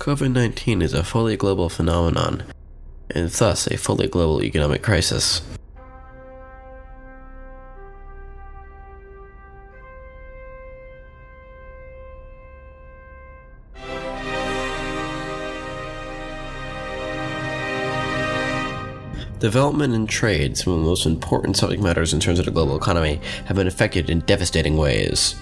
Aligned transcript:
COVID 0.00 0.32
19 0.32 0.80
is 0.80 0.94
a 0.94 1.04
fully 1.04 1.36
global 1.36 1.68
phenomenon, 1.68 2.44
and 3.10 3.28
thus 3.28 3.66
a 3.66 3.76
fully 3.76 4.08
global 4.08 4.42
economic 4.42 4.82
crisis. 4.82 5.42
Development 19.38 19.92
and 19.92 20.08
trade, 20.08 20.56
some 20.56 20.72
of 20.72 20.80
the 20.80 20.86
most 20.86 21.04
important 21.04 21.58
subject 21.58 21.82
matters 21.82 22.14
in 22.14 22.20
terms 22.20 22.38
of 22.38 22.46
the 22.46 22.50
global 22.50 22.74
economy, 22.74 23.20
have 23.44 23.58
been 23.58 23.66
affected 23.66 24.08
in 24.08 24.20
devastating 24.20 24.78
ways. 24.78 25.34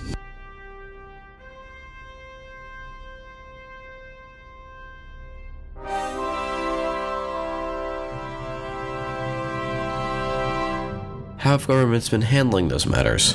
How 11.49 11.57
have 11.57 11.67
governments 11.67 12.11
been 12.11 12.21
handling 12.21 12.69
those 12.69 12.85
matters? 12.85 13.35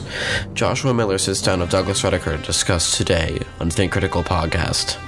Joshua 0.53 0.93
Miller 0.93 1.17
sits 1.17 1.41
down 1.41 1.61
with 1.61 1.71
Douglas 1.71 2.03
Rediker 2.03 2.37
to 2.37 2.45
discuss 2.45 2.95
today 2.95 3.39
on 3.59 3.71
Think 3.71 3.91
Critical 3.91 4.21
Podcast. 4.21 4.99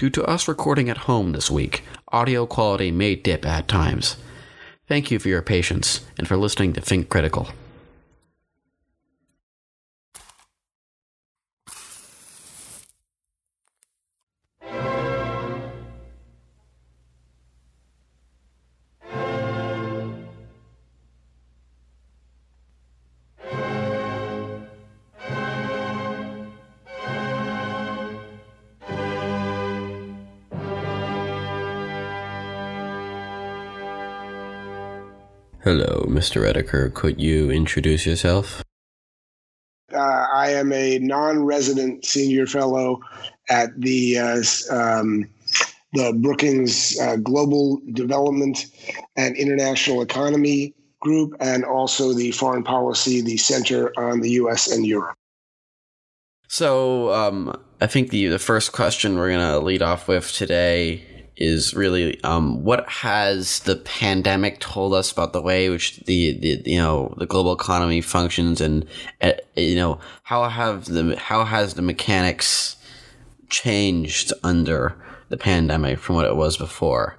Due 0.00 0.08
to 0.08 0.24
us 0.24 0.48
recording 0.48 0.88
at 0.88 0.96
home 0.96 1.32
this 1.32 1.50
week, 1.50 1.84
audio 2.10 2.46
quality 2.46 2.90
may 2.90 3.14
dip 3.14 3.44
at 3.44 3.68
times. 3.68 4.16
Thank 4.88 5.10
you 5.10 5.18
for 5.18 5.28
your 5.28 5.42
patience 5.42 6.00
and 6.16 6.26
for 6.26 6.38
listening 6.38 6.72
to 6.72 6.80
Think 6.80 7.10
Critical. 7.10 7.50
Mr. 36.20 36.42
Rediker. 36.42 36.92
Could 36.92 37.18
you 37.18 37.50
introduce 37.50 38.04
yourself? 38.04 38.62
Uh, 39.90 40.26
I 40.30 40.50
am 40.50 40.70
a 40.70 40.98
non-resident 40.98 42.04
senior 42.04 42.46
fellow 42.46 43.00
at 43.48 43.70
the 43.80 44.18
uh, 44.18 44.42
um, 44.70 45.26
the 45.94 46.12
Brookings 46.20 47.00
uh, 47.00 47.16
Global 47.16 47.80
Development 47.94 48.66
and 49.16 49.34
International 49.34 50.02
Economy 50.02 50.74
Group, 51.00 51.34
and 51.40 51.64
also 51.64 52.12
the 52.12 52.32
Foreign 52.32 52.64
Policy, 52.64 53.22
the 53.22 53.38
Center 53.38 53.90
on 53.98 54.20
the 54.20 54.32
U.S. 54.42 54.70
and 54.70 54.86
Europe. 54.86 55.16
So, 56.48 57.14
um, 57.14 57.58
I 57.80 57.86
think 57.86 58.10
the 58.10 58.26
the 58.26 58.38
first 58.38 58.72
question 58.72 59.16
we're 59.16 59.30
gonna 59.30 59.58
lead 59.58 59.80
off 59.80 60.06
with 60.06 60.30
today 60.30 61.02
is 61.40 61.74
really 61.74 62.22
um, 62.22 62.62
what 62.62 62.88
has 62.88 63.60
the 63.60 63.76
pandemic 63.76 64.60
told 64.60 64.92
us 64.92 65.10
about 65.10 65.32
the 65.32 65.40
way 65.40 65.70
which 65.70 65.96
the, 66.00 66.32
the 66.38 66.62
you 66.70 66.78
know 66.78 67.14
the 67.16 67.26
global 67.26 67.52
economy 67.52 68.00
functions 68.00 68.60
and 68.60 68.86
uh, 69.22 69.32
you 69.56 69.74
know 69.74 69.98
how 70.22 70.48
have 70.48 70.84
the 70.84 71.16
how 71.16 71.44
has 71.44 71.74
the 71.74 71.82
mechanics 71.82 72.76
changed 73.48 74.32
under 74.44 74.94
the 75.30 75.36
pandemic 75.36 75.98
from 75.98 76.14
what 76.16 76.26
it 76.26 76.36
was 76.36 76.56
before 76.56 77.16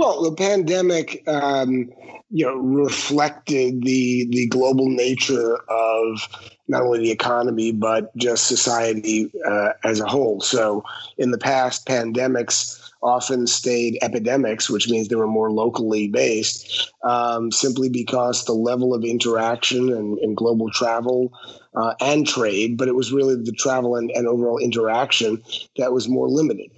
well 0.00 0.22
the 0.22 0.32
pandemic 0.32 1.22
um, 1.28 1.90
you 2.30 2.46
know 2.46 2.56
reflected 2.56 3.82
the 3.82 4.26
the 4.30 4.46
global 4.46 4.88
nature 4.88 5.58
of 5.68 6.28
not 6.68 6.82
only 6.82 7.00
the 7.00 7.10
economy 7.10 7.70
but 7.70 8.16
just 8.16 8.46
society 8.46 9.30
uh, 9.46 9.72
as 9.84 10.00
a 10.00 10.06
whole. 10.06 10.40
So 10.40 10.84
in 11.18 11.32
the 11.32 11.38
past, 11.38 11.86
pandemics 11.86 12.80
often 13.02 13.46
stayed 13.46 13.98
epidemics, 14.02 14.70
which 14.70 14.88
means 14.88 15.08
they 15.08 15.16
were 15.16 15.26
more 15.26 15.50
locally 15.50 16.06
based, 16.08 16.92
um, 17.02 17.50
simply 17.50 17.88
because 17.88 18.44
the 18.44 18.52
level 18.52 18.94
of 18.94 19.04
interaction 19.04 19.92
and, 19.92 20.18
and 20.18 20.36
global 20.36 20.70
travel 20.70 21.32
uh, 21.74 21.94
and 22.00 22.26
trade, 22.26 22.76
but 22.76 22.88
it 22.88 22.94
was 22.94 23.12
really 23.12 23.36
the 23.36 23.52
travel 23.52 23.96
and, 23.96 24.10
and 24.12 24.26
overall 24.26 24.58
interaction 24.58 25.42
that 25.76 25.92
was 25.92 26.08
more 26.08 26.28
limited. 26.28 26.70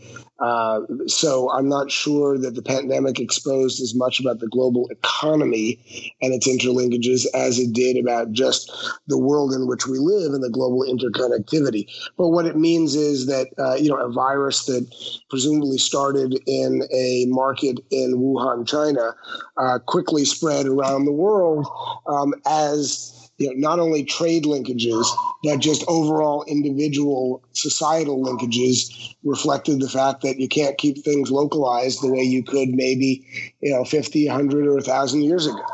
Uh, 0.43 0.81
so 1.07 1.51
I'm 1.53 1.69
not 1.69 1.91
sure 1.91 2.37
that 2.37 2.57
the 2.57 2.63
pandemic 2.63 3.21
exposed 3.21 3.81
as 3.81 3.95
much 3.95 4.19
about 4.19 4.41
the 4.41 4.49
global 4.49 4.89
economy 4.89 5.79
and 6.21 6.35
its 6.35 6.49
interlinkages 6.49 7.27
as 7.33 7.61
it 7.61 7.73
did 7.73 7.97
about 7.97 8.33
just 8.33 8.73
the 9.07 9.19
world 9.19 9.53
in 9.53 9.69
which 9.69 9.87
we 9.87 9.99
live 9.99 10.33
and 10.35 10.43
the 10.43 10.51
global 10.51 10.83
interconnectivity. 10.83 11.87
But 12.19 12.31
what 12.31 12.47
it 12.47 12.57
means 12.57 12.97
is 12.97 13.27
that 13.27 13.49
uh, 13.57 13.75
you 13.75 13.89
know 13.89 13.99
a 13.99 14.11
virus 14.11 14.65
that 14.67 14.85
presumably 15.31 15.79
started 15.79 16.37
in 16.47 16.83
a 16.93 17.27
market 17.29 17.79
in 17.93 18.17
Wuhan, 18.17 18.67
China, 18.67 19.15
uh, 19.59 19.79
quickly 19.79 20.25
spread 20.25 20.67
around 20.67 21.05
the 21.05 21.13
world 21.13 21.69
um, 22.09 22.35
as 22.47 23.22
you 23.43 23.49
know, 23.49 23.69
not 23.69 23.79
only 23.81 24.05
trade 24.05 24.45
linkages, 24.45 25.07
but 25.43 25.59
just 25.59 25.85
overall 25.89 26.45
individual 26.47 27.43
societal 27.53 28.23
linkages 28.23 29.15
reflected 29.25 29.81
the 29.81 29.89
fact 29.89 30.23
that 30.23 30.39
you 30.39 30.49
can't 30.49 30.79
keep 30.79 31.05
things 31.05 31.31
localized 31.31 32.03
the 32.03 32.13
way 32.13 32.23
you 32.23 32.43
could 32.43 32.69
maybe, 32.69 33.27
you 33.61 33.73
know, 33.73 33.85
50, 33.85 34.29
100, 34.29 34.67
or 34.67 34.75
1,000 34.75 35.23
years 35.23 35.47
ago. 35.47 35.65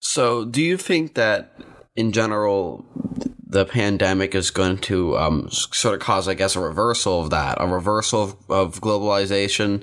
So, 0.00 0.44
do 0.44 0.62
you 0.62 0.76
think 0.76 1.14
that 1.14 1.52
in 1.94 2.12
general, 2.12 2.84
the 3.50 3.64
pandemic 3.64 4.34
is 4.34 4.50
going 4.50 4.78
to 4.78 5.18
um, 5.18 5.48
sort 5.50 5.94
of 5.94 6.00
cause, 6.00 6.28
I 6.28 6.34
guess, 6.34 6.54
a 6.54 6.60
reversal 6.60 7.20
of 7.20 7.30
that, 7.30 7.58
a 7.60 7.66
reversal 7.66 8.22
of, 8.22 8.36
of 8.48 8.80
globalization, 8.80 9.82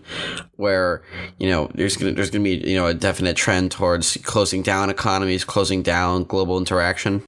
where 0.56 1.04
you 1.38 1.50
know 1.50 1.70
there's 1.76 1.98
gonna 1.98 2.14
there's 2.14 2.30
gonna 2.30 2.44
be 2.44 2.56
you 2.56 2.76
know 2.76 2.88
a 2.88 2.94
definite 2.94 3.36
trend 3.36 3.72
towards 3.72 4.18
closing 4.24 4.62
down 4.62 4.90
economies, 4.90 5.44
closing 5.44 5.84
down 5.84 6.24
global 6.24 6.58
interaction. 6.58 7.24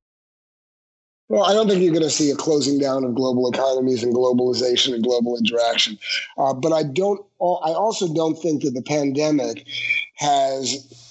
Well, 1.28 1.44
I 1.44 1.54
don't 1.54 1.68
think 1.68 1.84
you're 1.84 1.94
going 1.94 2.02
to 2.02 2.10
see 2.10 2.32
a 2.32 2.36
closing 2.36 2.80
down 2.80 3.04
of 3.04 3.14
global 3.14 3.48
economies 3.52 4.02
and 4.02 4.16
globalization 4.16 4.96
and 4.96 5.04
global 5.04 5.38
interaction, 5.38 6.00
uh, 6.40 6.54
but 6.54 6.74
I 6.74 6.82
don't. 6.84 7.20
I 7.40 7.72
also 7.72 8.12
don't 8.14 8.36
think 8.36 8.64
that 8.64 8.74
the 8.74 8.82
pandemic 8.82 9.68
has 10.16 11.09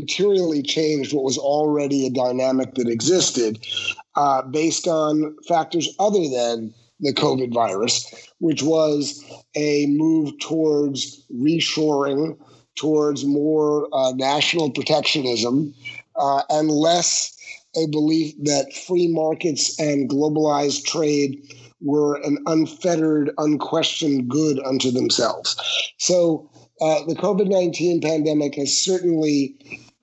materially 0.00 0.62
changed 0.62 1.12
what 1.12 1.24
was 1.24 1.38
already 1.38 2.06
a 2.06 2.10
dynamic 2.10 2.74
that 2.74 2.88
existed 2.88 3.64
uh, 4.14 4.42
based 4.42 4.86
on 4.86 5.34
factors 5.48 5.94
other 5.98 6.28
than 6.28 6.72
the 7.00 7.12
COVID 7.12 7.52
virus, 7.52 8.30
which 8.38 8.62
was 8.62 9.22
a 9.54 9.86
move 9.88 10.38
towards 10.38 11.24
reshoring, 11.34 12.38
towards 12.74 13.24
more 13.24 13.88
uh, 13.92 14.12
national 14.12 14.70
protectionism, 14.70 15.74
uh, 16.16 16.42
and 16.50 16.70
less 16.70 17.36
a 17.76 17.86
belief 17.88 18.34
that 18.42 18.72
free 18.72 19.08
markets 19.08 19.78
and 19.78 20.08
globalized 20.08 20.84
trade 20.84 21.42
were 21.82 22.16
an 22.22 22.38
unfettered, 22.46 23.30
unquestioned 23.36 24.28
good 24.28 24.58
unto 24.64 24.90
themselves. 24.90 25.56
So 25.98 26.50
uh, 26.80 27.04
the 27.06 27.14
COVID 27.14 27.48
19 27.48 28.00
pandemic 28.00 28.54
has 28.54 28.76
certainly 28.76 29.54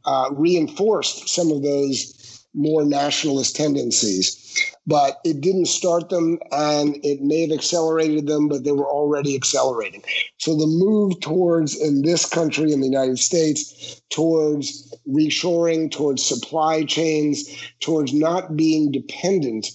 uh, 0.06 0.30
reinforced 0.34 1.30
some 1.30 1.52
of 1.52 1.64
those 1.64 2.14
more 2.54 2.86
nationalist 2.86 3.56
tendencies. 3.56 4.40
But 4.86 5.20
it 5.24 5.42
didn't 5.42 5.68
start 5.68 6.10
them 6.10 6.40
and 6.52 6.98
it 7.04 7.22
may 7.22 7.42
have 7.42 7.52
accelerated 7.52 8.28
them, 8.28 8.48
but 8.48 8.64
they 8.64 8.72
were 8.72 8.88
already 8.88 9.36
accelerating. 9.36 10.04
So 10.38 10.56
the 10.56 10.68
move 10.68 11.20
towards, 11.22 11.80
in 11.80 12.04
this 12.04 12.26
country, 12.26 12.72
in 12.72 12.82
the 12.82 12.88
United 12.88 13.18
States, 13.18 14.02
towards 14.10 14.94
reshoring, 15.08 15.90
towards 15.90 16.24
supply 16.24 16.84
chains, 16.84 17.50
towards 17.80 18.14
not 18.14 18.56
being 18.56 18.92
dependent 18.92 19.72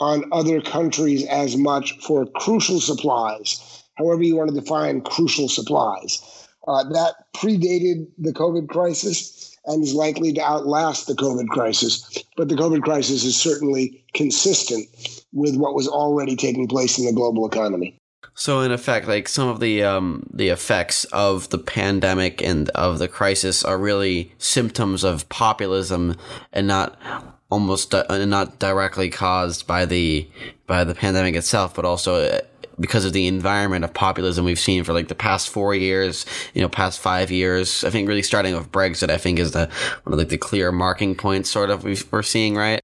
on 0.00 0.24
other 0.32 0.60
countries 0.60 1.24
as 1.26 1.56
much 1.56 1.98
for 2.00 2.26
crucial 2.26 2.80
supplies, 2.80 3.84
however 3.96 4.22
you 4.22 4.36
want 4.36 4.50
to 4.50 4.60
define 4.60 5.00
crucial 5.00 5.48
supplies. 5.48 6.22
Uh, 6.66 6.84
that 6.84 7.14
predated 7.34 8.06
the 8.18 8.32
COVID 8.32 8.68
crisis 8.68 9.56
and 9.68 9.82
is 9.82 9.94
likely 9.94 10.32
to 10.32 10.40
outlast 10.40 11.06
the 11.06 11.14
COVID 11.14 11.48
crisis. 11.48 12.24
But 12.36 12.48
the 12.48 12.56
COVID 12.56 12.82
crisis 12.82 13.24
is 13.24 13.36
certainly 13.36 14.04
consistent 14.14 14.88
with 15.32 15.56
what 15.56 15.74
was 15.74 15.86
already 15.86 16.34
taking 16.34 16.66
place 16.66 16.98
in 16.98 17.04
the 17.04 17.12
global 17.12 17.46
economy. 17.46 17.96
So 18.34 18.60
in 18.60 18.70
effect, 18.70 19.08
like 19.08 19.28
some 19.28 19.48
of 19.48 19.60
the 19.60 19.82
um, 19.82 20.28
the 20.32 20.48
effects 20.48 21.04
of 21.06 21.48
the 21.50 21.58
pandemic 21.58 22.40
and 22.40 22.68
of 22.70 22.98
the 22.98 23.08
crisis 23.08 23.64
are 23.64 23.76
really 23.76 24.32
symptoms 24.38 25.02
of 25.04 25.28
populism 25.28 26.16
and 26.52 26.66
not 26.68 26.96
almost 27.50 27.94
uh, 27.94 28.04
not 28.26 28.58
directly 28.58 29.10
caused 29.10 29.66
by 29.66 29.86
the 29.86 30.28
by 30.66 30.84
the 30.84 30.94
pandemic 30.94 31.34
itself, 31.34 31.74
but 31.74 31.84
also 31.84 32.24
uh, 32.24 32.40
because 32.80 33.04
of 33.04 33.12
the 33.12 33.26
environment 33.26 33.84
of 33.84 33.94
populism 33.94 34.44
we've 34.44 34.58
seen 34.58 34.84
for 34.84 34.92
like 34.92 35.08
the 35.08 35.14
past 35.14 35.48
four 35.48 35.74
years, 35.74 36.26
you 36.54 36.62
know, 36.62 36.68
past 36.68 37.00
five 37.00 37.30
years. 37.30 37.84
I 37.84 37.90
think 37.90 38.08
really 38.08 38.22
starting 38.22 38.54
with 38.54 38.70
Brexit, 38.70 39.10
I 39.10 39.18
think 39.18 39.38
is 39.38 39.52
the 39.52 39.70
one 40.04 40.12
of 40.12 40.18
like 40.18 40.28
the 40.28 40.38
clear 40.38 40.72
marking 40.72 41.14
points 41.14 41.50
sort 41.50 41.70
of 41.70 41.84
we 41.84 41.96
are 42.12 42.22
seeing, 42.22 42.54
right? 42.54 42.80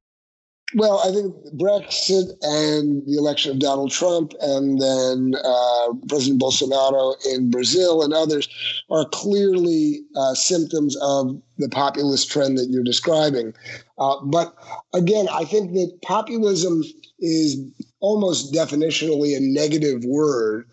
Well, 0.76 1.00
I 1.04 1.12
think 1.12 1.32
Brexit 1.56 2.30
and 2.42 3.06
the 3.06 3.16
election 3.16 3.52
of 3.52 3.60
Donald 3.60 3.92
Trump 3.92 4.32
and 4.40 4.80
then 4.80 5.34
uh, 5.44 5.92
President 6.08 6.42
Bolsonaro 6.42 7.14
in 7.26 7.48
Brazil 7.50 8.02
and 8.02 8.12
others 8.12 8.48
are 8.90 9.04
clearly 9.10 10.00
uh, 10.16 10.34
symptoms 10.34 10.96
of 11.00 11.40
the 11.58 11.68
populist 11.68 12.28
trend 12.30 12.58
that 12.58 12.70
you're 12.70 12.82
describing. 12.82 13.54
Uh, 13.98 14.16
but 14.24 14.56
again, 14.92 15.28
I 15.30 15.44
think 15.44 15.74
that 15.74 15.96
populism 16.02 16.82
is 17.24 17.58
almost 18.00 18.52
definitionally 18.52 19.34
a 19.34 19.40
negative 19.40 20.04
word 20.04 20.66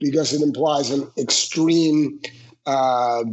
because 0.00 0.32
it 0.32 0.40
implies 0.40 0.90
an 0.90 1.06
extreme 1.18 2.18
uh, 2.66 3.24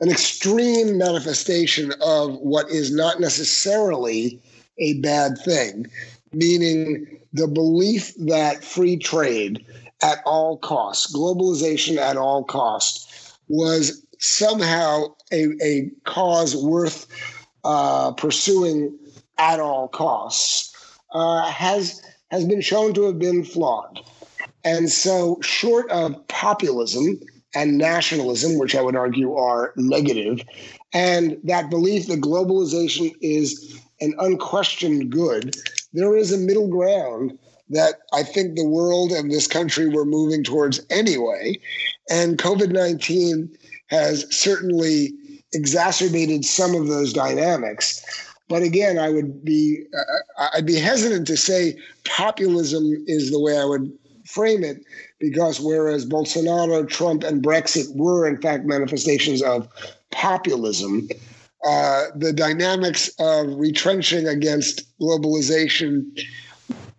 an 0.00 0.10
extreme 0.10 0.98
manifestation 0.98 1.92
of 2.02 2.34
what 2.40 2.68
is 2.70 2.94
not 2.94 3.20
necessarily 3.20 4.38
a 4.78 5.00
bad 5.00 5.38
thing, 5.38 5.86
meaning 6.32 7.18
the 7.32 7.48
belief 7.48 8.14
that 8.16 8.62
free 8.62 8.96
trade 8.96 9.64
at 10.02 10.18
all 10.26 10.58
costs, 10.58 11.14
globalization 11.14 11.96
at 11.96 12.18
all 12.18 12.44
costs, 12.44 13.38
was 13.48 14.06
somehow 14.18 15.06
a, 15.32 15.46
a 15.62 15.90
cause 16.04 16.54
worth 16.54 17.06
uh, 17.64 18.12
pursuing 18.12 18.94
at 19.38 19.60
all 19.60 19.88
costs 19.88 20.75
uh, 21.16 21.46
has 21.46 22.02
has 22.30 22.44
been 22.44 22.60
shown 22.60 22.92
to 22.92 23.04
have 23.04 23.18
been 23.18 23.42
flawed. 23.42 24.00
And 24.64 24.90
so, 24.90 25.38
short 25.40 25.90
of 25.90 26.26
populism 26.28 27.20
and 27.54 27.78
nationalism, 27.78 28.58
which 28.58 28.74
I 28.74 28.82
would 28.82 28.96
argue 28.96 29.34
are 29.34 29.72
negative, 29.76 30.40
and 30.92 31.38
that 31.44 31.70
belief 31.70 32.08
that 32.08 32.20
globalization 32.20 33.14
is 33.22 33.80
an 34.00 34.14
unquestioned 34.18 35.10
good, 35.10 35.56
there 35.94 36.16
is 36.16 36.32
a 36.32 36.38
middle 36.38 36.68
ground 36.68 37.38
that 37.70 37.94
I 38.12 38.22
think 38.22 38.54
the 38.54 38.68
world 38.68 39.10
and 39.10 39.30
this 39.30 39.46
country 39.46 39.88
were 39.88 40.04
moving 40.04 40.44
towards 40.44 40.80
anyway. 40.90 41.58
And 42.10 42.36
COVID 42.36 42.72
19 42.72 43.56
has 43.86 44.26
certainly 44.30 45.14
exacerbated 45.54 46.44
some 46.44 46.74
of 46.74 46.88
those 46.88 47.14
dynamics. 47.14 48.04
But 48.48 48.62
again, 48.62 48.98
I 48.98 49.10
would 49.10 49.44
be 49.44 49.84
uh, 50.38 50.48
I'd 50.54 50.66
be 50.66 50.76
hesitant 50.76 51.26
to 51.28 51.36
say 51.36 51.76
populism 52.04 53.04
is 53.06 53.30
the 53.30 53.40
way 53.40 53.58
I 53.58 53.64
would 53.64 53.92
frame 54.24 54.64
it, 54.64 54.84
because 55.18 55.60
whereas 55.60 56.06
Bolsonaro, 56.06 56.88
Trump, 56.88 57.22
and 57.22 57.42
Brexit 57.42 57.94
were 57.94 58.26
in 58.26 58.40
fact 58.40 58.64
manifestations 58.64 59.42
of 59.42 59.68
populism, 60.10 61.08
uh, 61.66 62.04
the 62.14 62.32
dynamics 62.32 63.10
of 63.18 63.48
retrenching 63.56 64.26
against 64.26 64.84
globalization, 65.00 66.04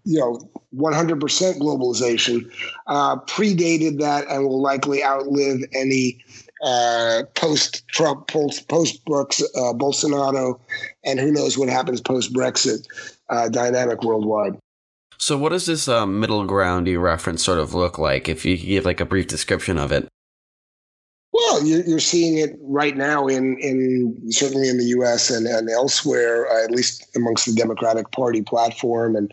you 0.04 0.20
know, 0.20 0.40
100% 0.76 1.20
globalization, 1.60 2.50
uh, 2.88 3.18
predated 3.22 4.00
that 4.00 4.28
and 4.30 4.46
will 4.46 4.62
likely 4.62 5.04
outlive 5.04 5.62
any 5.74 6.24
uh, 6.64 7.24
post 7.36 7.88
Trump, 7.88 8.28
post 8.28 8.68
Brooks, 9.06 9.42
uh, 9.42 9.74
Bolsonaro, 9.74 10.60
and 11.04 11.20
who 11.20 11.32
knows 11.32 11.58
what 11.58 11.70
happens 11.70 12.02
post 12.02 12.34
Brexit 12.34 12.86
uh, 13.30 13.50
dynamic 13.50 14.04
worldwide. 14.04 14.58
So, 15.20 15.38
what 15.38 15.50
does 15.50 15.66
this 15.66 15.88
uh, 15.88 16.06
middle 16.06 16.46
ground 16.46 16.88
you 16.88 17.00
reference 17.00 17.44
sort 17.44 17.60
of 17.60 17.74
look 17.74 17.98
like? 17.98 18.30
If 18.30 18.46
you 18.46 18.58
give 18.58 18.86
like 18.86 19.00
a 19.00 19.06
brief 19.06 19.28
description 19.28 19.78
of 19.78 19.92
it. 19.92 20.08
Well, 21.38 21.64
you're, 21.64 22.00
seeing 22.00 22.40
it 22.40 22.58
right 22.64 22.98
now 22.98 23.28
in, 23.28 23.60
in 23.60 24.32
certainly 24.32 24.70
in 24.70 24.80
the 24.80 24.86
U.S. 24.86 25.30
and, 25.30 25.46
and 25.46 25.70
elsewhere, 25.70 26.48
uh, 26.52 26.64
at 26.64 26.72
least 26.72 27.16
amongst 27.16 27.46
the 27.46 27.54
Democratic 27.54 28.10
Party 28.10 28.42
platform, 28.42 29.16
and 29.16 29.32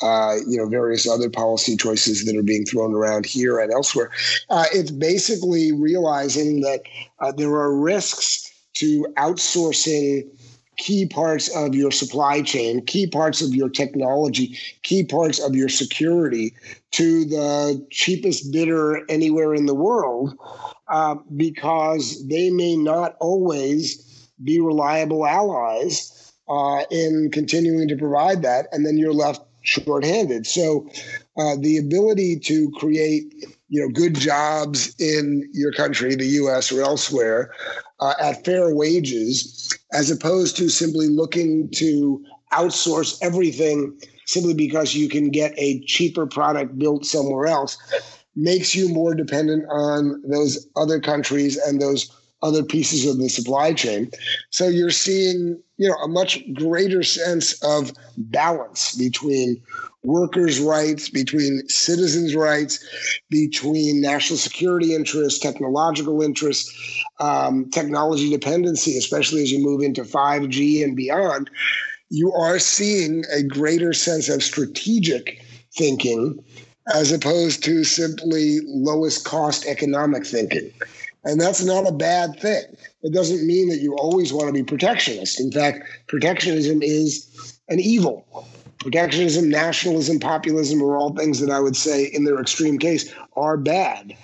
uh, 0.00 0.36
you 0.48 0.56
know 0.56 0.66
various 0.66 1.06
other 1.06 1.28
policy 1.28 1.76
choices 1.76 2.24
that 2.24 2.34
are 2.34 2.42
being 2.42 2.64
thrown 2.64 2.94
around 2.94 3.26
here 3.26 3.58
and 3.58 3.70
elsewhere. 3.70 4.10
Uh, 4.48 4.64
it's 4.72 4.90
basically 4.90 5.72
realizing 5.72 6.62
that 6.62 6.84
uh, 7.20 7.32
there 7.32 7.52
are 7.52 7.76
risks 7.76 8.50
to 8.74 9.06
outsourcing 9.18 10.26
key 10.78 11.06
parts 11.06 11.54
of 11.54 11.74
your 11.74 11.90
supply 11.90 12.40
chain, 12.40 12.82
key 12.86 13.06
parts 13.06 13.42
of 13.42 13.54
your 13.54 13.68
technology, 13.68 14.56
key 14.84 15.04
parts 15.04 15.38
of 15.38 15.54
your 15.54 15.68
security 15.68 16.54
to 16.92 17.26
the 17.26 17.86
cheapest 17.90 18.50
bidder 18.52 19.04
anywhere 19.10 19.54
in 19.54 19.66
the 19.66 19.74
world 19.74 20.34
uh, 20.92 21.16
because 21.36 22.28
they 22.28 22.50
may 22.50 22.76
not 22.76 23.16
always 23.18 24.30
be 24.44 24.60
reliable 24.60 25.26
allies 25.26 26.32
uh, 26.48 26.84
in 26.90 27.30
continuing 27.32 27.88
to 27.88 27.96
provide 27.96 28.42
that, 28.42 28.66
and 28.72 28.84
then 28.84 28.98
you're 28.98 29.14
left 29.14 29.40
shorthanded. 29.62 30.46
So, 30.46 30.86
uh, 31.38 31.56
the 31.58 31.78
ability 31.78 32.40
to 32.40 32.70
create 32.72 33.32
you 33.68 33.80
know 33.80 33.88
good 33.88 34.14
jobs 34.16 34.94
in 35.00 35.48
your 35.54 35.72
country, 35.72 36.14
the 36.14 36.26
U.S. 36.26 36.70
or 36.70 36.82
elsewhere, 36.82 37.52
uh, 38.00 38.12
at 38.20 38.44
fair 38.44 38.74
wages, 38.74 39.72
as 39.94 40.10
opposed 40.10 40.58
to 40.58 40.68
simply 40.68 41.08
looking 41.08 41.70
to 41.76 42.22
outsource 42.52 43.16
everything 43.22 43.98
simply 44.26 44.52
because 44.52 44.94
you 44.94 45.08
can 45.08 45.30
get 45.30 45.54
a 45.56 45.82
cheaper 45.86 46.26
product 46.26 46.78
built 46.78 47.06
somewhere 47.06 47.46
else 47.46 47.78
makes 48.34 48.74
you 48.74 48.88
more 48.88 49.14
dependent 49.14 49.64
on 49.70 50.22
those 50.26 50.66
other 50.76 51.00
countries 51.00 51.56
and 51.56 51.80
those 51.80 52.10
other 52.42 52.64
pieces 52.64 53.06
of 53.06 53.18
the 53.18 53.28
supply 53.28 53.72
chain. 53.72 54.10
So 54.50 54.66
you're 54.66 54.90
seeing, 54.90 55.60
you 55.76 55.88
know, 55.88 55.94
a 55.96 56.08
much 56.08 56.42
greater 56.54 57.02
sense 57.02 57.62
of 57.62 57.92
balance 58.16 58.96
between 58.96 59.62
workers' 60.02 60.58
rights, 60.58 61.08
between 61.08 61.62
citizens' 61.68 62.34
rights, 62.34 62.84
between 63.30 64.00
national 64.00 64.38
security 64.38 64.94
interests, 64.94 65.38
technological 65.38 66.20
interests, 66.20 66.72
um, 67.20 67.70
technology 67.70 68.28
dependency, 68.28 68.98
especially 68.98 69.42
as 69.42 69.52
you 69.52 69.62
move 69.62 69.80
into 69.80 70.02
5G 70.02 70.82
and 70.82 70.96
beyond. 70.96 71.48
You 72.10 72.32
are 72.32 72.58
seeing 72.58 73.24
a 73.32 73.42
greater 73.42 73.92
sense 73.92 74.28
of 74.28 74.42
strategic 74.42 75.44
thinking 75.74 76.44
as 76.94 77.12
opposed 77.12 77.62
to 77.64 77.84
simply 77.84 78.60
lowest 78.66 79.24
cost 79.24 79.66
economic 79.66 80.26
thinking. 80.26 80.70
And 81.24 81.40
that's 81.40 81.62
not 81.62 81.86
a 81.86 81.92
bad 81.92 82.38
thing. 82.40 82.64
It 83.02 83.12
doesn't 83.12 83.46
mean 83.46 83.68
that 83.68 83.80
you 83.80 83.94
always 83.94 84.32
want 84.32 84.48
to 84.48 84.52
be 84.52 84.64
protectionist. 84.64 85.40
In 85.40 85.52
fact, 85.52 85.88
protectionism 86.08 86.82
is 86.82 87.60
an 87.68 87.78
evil. 87.78 88.26
Protectionism, 88.78 89.48
nationalism, 89.48 90.18
populism 90.18 90.82
are 90.82 90.96
all 90.96 91.14
things 91.14 91.38
that 91.38 91.50
I 91.50 91.60
would 91.60 91.76
say, 91.76 92.06
in 92.06 92.24
their 92.24 92.40
extreme 92.40 92.78
case, 92.78 93.12
are 93.36 93.56
bad. 93.56 94.16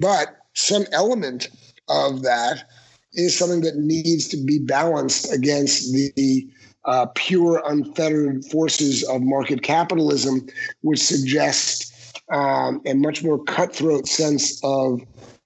But 0.00 0.28
some 0.54 0.86
element 0.92 1.50
of 1.88 2.22
that 2.22 2.64
is 3.12 3.36
something 3.36 3.60
that 3.60 3.76
needs 3.76 4.28
to 4.28 4.38
be 4.38 4.58
balanced 4.58 5.30
against 5.32 5.92
the 5.92 6.48
uh, 6.84 7.06
pure, 7.14 7.62
unfettered 7.66 8.44
forces 8.46 9.02
of 9.04 9.22
market 9.22 9.62
capitalism, 9.62 10.46
would 10.82 10.98
suggest 10.98 11.92
um, 12.30 12.80
a 12.86 12.94
much 12.94 13.22
more 13.22 13.42
cutthroat 13.44 14.06
sense 14.06 14.60
of 14.64 15.00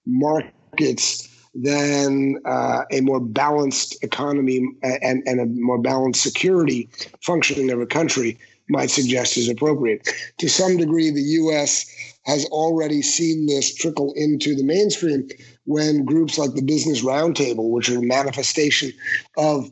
markets 0.06 1.28
than 1.54 2.40
uh, 2.44 2.82
a 2.92 3.00
more 3.00 3.20
balanced 3.20 4.02
economy 4.04 4.66
and, 4.82 5.22
and 5.26 5.40
a 5.40 5.46
more 5.46 5.78
balanced 5.78 6.22
security 6.22 6.88
functioning 7.22 7.70
of 7.70 7.80
a 7.80 7.86
country 7.86 8.38
might 8.68 8.90
suggest 8.90 9.36
is 9.36 9.48
appropriate. 9.48 10.08
To 10.38 10.48
some 10.48 10.76
degree, 10.76 11.10
the 11.10 11.22
U.S. 11.22 11.86
has 12.24 12.44
already 12.46 13.00
seen 13.00 13.46
this 13.46 13.74
trickle 13.74 14.12
into 14.16 14.54
the 14.54 14.64
mainstream 14.64 15.28
when 15.64 16.04
groups 16.04 16.36
like 16.36 16.54
the 16.54 16.62
Business 16.62 17.02
Roundtable, 17.02 17.70
which 17.70 17.88
are 17.88 17.98
a 17.98 18.02
manifestation 18.02 18.92
of 19.36 19.70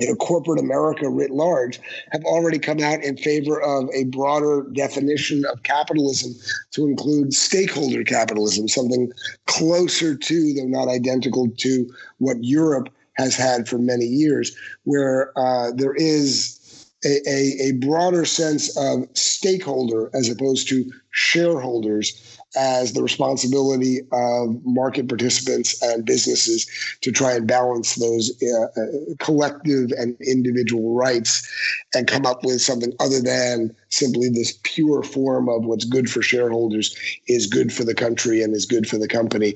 you 0.00 0.08
know, 0.08 0.14
corporate 0.16 0.58
America 0.58 1.08
writ 1.08 1.30
large 1.30 1.78
have 2.10 2.24
already 2.24 2.58
come 2.58 2.80
out 2.80 3.04
in 3.04 3.16
favor 3.16 3.60
of 3.60 3.88
a 3.94 4.04
broader 4.04 4.66
definition 4.72 5.44
of 5.44 5.62
capitalism 5.62 6.34
to 6.72 6.86
include 6.86 7.34
stakeholder 7.34 8.02
capitalism, 8.02 8.66
something 8.66 9.12
closer 9.46 10.16
to, 10.16 10.54
though 10.54 10.66
not 10.66 10.88
identical 10.88 11.48
to, 11.58 11.92
what 12.18 12.42
Europe 12.42 12.88
has 13.14 13.36
had 13.36 13.68
for 13.68 13.78
many 13.78 14.06
years, 14.06 14.56
where 14.84 15.38
uh, 15.38 15.70
there 15.72 15.94
is 15.94 16.56
a, 17.04 17.28
a, 17.28 17.68
a 17.68 17.72
broader 17.72 18.24
sense 18.24 18.76
of 18.76 19.06
stakeholder 19.14 20.10
as 20.14 20.28
opposed 20.28 20.68
to 20.68 20.90
shareholders 21.10 22.29
as 22.56 22.92
the 22.92 23.02
responsibility 23.02 24.00
of 24.12 24.64
market 24.64 25.08
participants 25.08 25.80
and 25.82 26.04
businesses 26.04 26.66
to 27.00 27.12
try 27.12 27.32
and 27.32 27.46
balance 27.46 27.94
those 27.94 28.32
uh, 28.42 28.80
uh, 28.80 29.14
collective 29.18 29.90
and 29.96 30.16
individual 30.20 30.94
rights 30.94 31.48
and 31.94 32.08
come 32.08 32.26
up 32.26 32.44
with 32.44 32.60
something 32.60 32.92
other 32.98 33.20
than 33.20 33.74
simply 33.90 34.28
this 34.28 34.58
pure 34.62 35.02
form 35.02 35.48
of 35.48 35.64
what's 35.64 35.84
good 35.84 36.10
for 36.10 36.22
shareholders 36.22 36.96
is 37.28 37.46
good 37.46 37.72
for 37.72 37.84
the 37.84 37.94
country 37.94 38.42
and 38.42 38.54
is 38.54 38.66
good 38.66 38.88
for 38.88 38.98
the 38.98 39.08
company. 39.08 39.54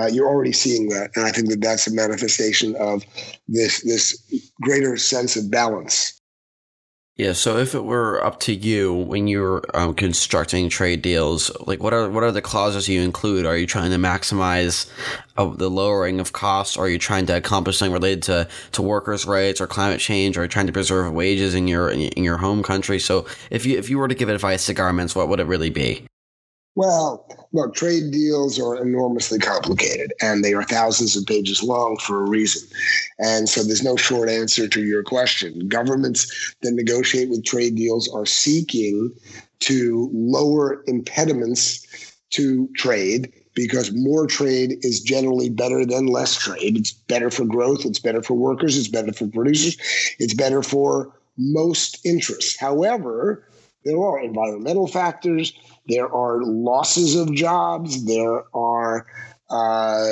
Uh, 0.00 0.06
you're 0.06 0.28
already 0.28 0.52
seeing 0.52 0.88
that, 0.88 1.10
and 1.14 1.24
I 1.24 1.30
think 1.30 1.48
that 1.50 1.60
that's 1.60 1.86
a 1.86 1.92
manifestation 1.92 2.74
of 2.76 3.04
this 3.46 3.82
this 3.82 4.16
greater 4.62 4.96
sense 4.96 5.36
of 5.36 5.50
balance. 5.50 6.21
Yeah, 7.16 7.34
so 7.34 7.58
if 7.58 7.74
it 7.74 7.84
were 7.84 8.24
up 8.24 8.40
to 8.40 8.54
you 8.54 8.94
when 8.94 9.26
you're 9.26 9.62
um, 9.74 9.92
constructing 9.92 10.70
trade 10.70 11.02
deals, 11.02 11.50
like 11.66 11.82
what 11.82 11.92
are 11.92 12.08
what 12.08 12.24
are 12.24 12.32
the 12.32 12.40
clauses 12.40 12.88
you 12.88 13.02
include? 13.02 13.44
Are 13.44 13.56
you 13.56 13.66
trying 13.66 13.90
to 13.90 13.98
maximize 13.98 14.90
uh, 15.36 15.44
the 15.44 15.68
lowering 15.68 16.20
of 16.20 16.32
costs? 16.32 16.78
Are 16.78 16.88
you 16.88 16.98
trying 16.98 17.26
to 17.26 17.36
accomplish 17.36 17.76
something 17.76 17.92
related 17.92 18.22
to, 18.24 18.48
to 18.72 18.82
workers' 18.82 19.26
rights 19.26 19.60
or 19.60 19.66
climate 19.66 20.00
change? 20.00 20.38
Or 20.38 20.40
are 20.40 20.44
you 20.44 20.48
trying 20.48 20.68
to 20.68 20.72
preserve 20.72 21.12
wages 21.12 21.54
in 21.54 21.68
your 21.68 21.90
in 21.90 22.24
your 22.24 22.38
home 22.38 22.62
country? 22.62 22.98
So 22.98 23.26
if 23.50 23.66
you 23.66 23.78
if 23.78 23.90
you 23.90 23.98
were 23.98 24.08
to 24.08 24.14
give 24.14 24.30
advice 24.30 24.64
to 24.66 24.74
governments, 24.74 25.14
what 25.14 25.28
would 25.28 25.38
it 25.38 25.46
really 25.46 25.70
be? 25.70 26.06
Well, 26.74 27.26
look, 27.52 27.74
trade 27.74 28.10
deals 28.10 28.58
are 28.58 28.76
enormously 28.76 29.38
complicated 29.38 30.12
and 30.20 30.44
they 30.44 30.54
are 30.54 30.62
thousands 30.64 31.16
of 31.16 31.26
pages 31.26 31.62
long 31.62 31.96
for 31.98 32.24
a 32.24 32.28
reason. 32.28 32.68
And 33.18 33.48
so 33.48 33.62
there's 33.62 33.82
no 33.82 33.96
short 33.96 34.28
answer 34.28 34.66
to 34.68 34.82
your 34.84 35.02
question. 35.02 35.68
Governments 35.68 36.54
that 36.62 36.72
negotiate 36.72 37.28
with 37.28 37.44
trade 37.44 37.74
deals 37.74 38.08
are 38.12 38.26
seeking 38.26 39.12
to 39.60 40.10
lower 40.12 40.82
impediments 40.86 41.86
to 42.30 42.68
trade 42.76 43.32
because 43.54 43.92
more 43.92 44.26
trade 44.26 44.78
is 44.80 45.00
generally 45.00 45.50
better 45.50 45.84
than 45.84 46.06
less 46.06 46.36
trade. 46.36 46.78
It's 46.78 46.92
better 46.92 47.30
for 47.30 47.44
growth, 47.44 47.84
it's 47.84 47.98
better 47.98 48.22
for 48.22 48.34
workers, 48.34 48.78
it's 48.78 48.88
better 48.88 49.12
for 49.12 49.26
producers, 49.26 49.76
it's 50.18 50.32
better 50.34 50.62
for 50.62 51.12
most 51.36 52.04
interests. 52.04 52.58
However, 52.58 53.46
there 53.84 53.98
are 53.98 54.20
environmental 54.20 54.86
factors, 54.86 55.52
there 55.88 56.12
are 56.12 56.42
losses 56.42 57.16
of 57.16 57.32
jobs, 57.34 58.04
there 58.04 58.44
are 58.54 59.06
uh, 59.50 60.04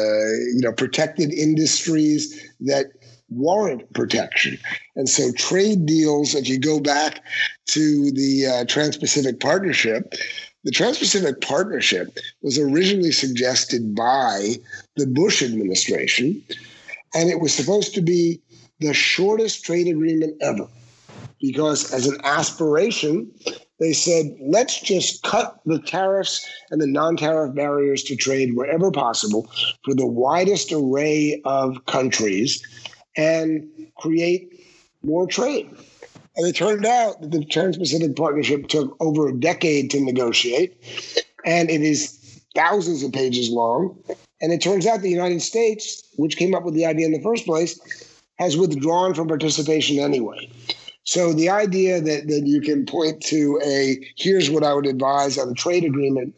you 0.54 0.60
know 0.60 0.72
protected 0.72 1.32
industries 1.32 2.48
that 2.60 2.86
warrant 3.30 3.92
protection. 3.94 4.58
And 4.96 5.08
so 5.08 5.32
trade 5.32 5.86
deals, 5.86 6.34
if 6.34 6.48
you 6.48 6.58
go 6.58 6.80
back 6.80 7.22
to 7.68 8.10
the 8.10 8.46
uh, 8.46 8.64
Trans-Pacific 8.66 9.38
Partnership, 9.38 10.14
the 10.64 10.72
Trans-Pacific 10.72 11.40
Partnership 11.40 12.18
was 12.42 12.58
originally 12.58 13.12
suggested 13.12 13.94
by 13.94 14.56
the 14.96 15.06
Bush 15.06 15.42
administration, 15.42 16.42
and 17.14 17.30
it 17.30 17.40
was 17.40 17.54
supposed 17.54 17.94
to 17.94 18.02
be 18.02 18.40
the 18.80 18.92
shortest 18.92 19.64
trade 19.64 19.86
agreement 19.86 20.36
ever 20.42 20.66
because 21.40 21.92
as 21.92 22.06
an 22.06 22.18
aspiration, 22.24 23.30
they 23.78 23.92
said, 23.92 24.36
let's 24.40 24.80
just 24.80 25.22
cut 25.22 25.58
the 25.64 25.78
tariffs 25.80 26.46
and 26.70 26.80
the 26.80 26.86
non 26.86 27.16
tariff 27.16 27.54
barriers 27.54 28.02
to 28.04 28.16
trade 28.16 28.54
wherever 28.54 28.90
possible 28.90 29.50
for 29.84 29.94
the 29.94 30.06
widest 30.06 30.70
array 30.70 31.40
of 31.44 31.84
countries 31.86 32.62
and 33.16 33.66
create 33.96 34.64
more 35.02 35.26
trade. 35.26 35.70
And 36.36 36.46
it 36.46 36.54
turned 36.54 36.86
out 36.86 37.20
that 37.20 37.30
the 37.30 37.44
Trans 37.44 37.76
Pacific 37.76 38.14
Partnership 38.16 38.68
took 38.68 38.96
over 39.00 39.28
a 39.28 39.38
decade 39.38 39.90
to 39.90 40.00
negotiate, 40.00 40.76
and 41.44 41.70
it 41.70 41.82
is 41.82 42.42
thousands 42.54 43.02
of 43.02 43.12
pages 43.12 43.50
long. 43.50 43.98
And 44.42 44.52
it 44.52 44.62
turns 44.62 44.86
out 44.86 45.02
the 45.02 45.10
United 45.10 45.42
States, 45.42 46.02
which 46.16 46.36
came 46.36 46.54
up 46.54 46.64
with 46.64 46.74
the 46.74 46.86
idea 46.86 47.06
in 47.06 47.12
the 47.12 47.22
first 47.22 47.44
place, 47.44 47.78
has 48.38 48.56
withdrawn 48.56 49.12
from 49.12 49.28
participation 49.28 49.98
anyway. 49.98 50.50
So 51.04 51.32
the 51.32 51.48
idea 51.48 52.00
that, 52.00 52.28
that 52.28 52.42
you 52.46 52.60
can 52.60 52.86
point 52.86 53.22
to 53.24 53.60
a 53.64 53.98
here's 54.16 54.50
what 54.50 54.64
I 54.64 54.74
would 54.74 54.86
advise 54.86 55.38
on 55.38 55.48
a 55.48 55.54
trade 55.54 55.84
agreement 55.84 56.34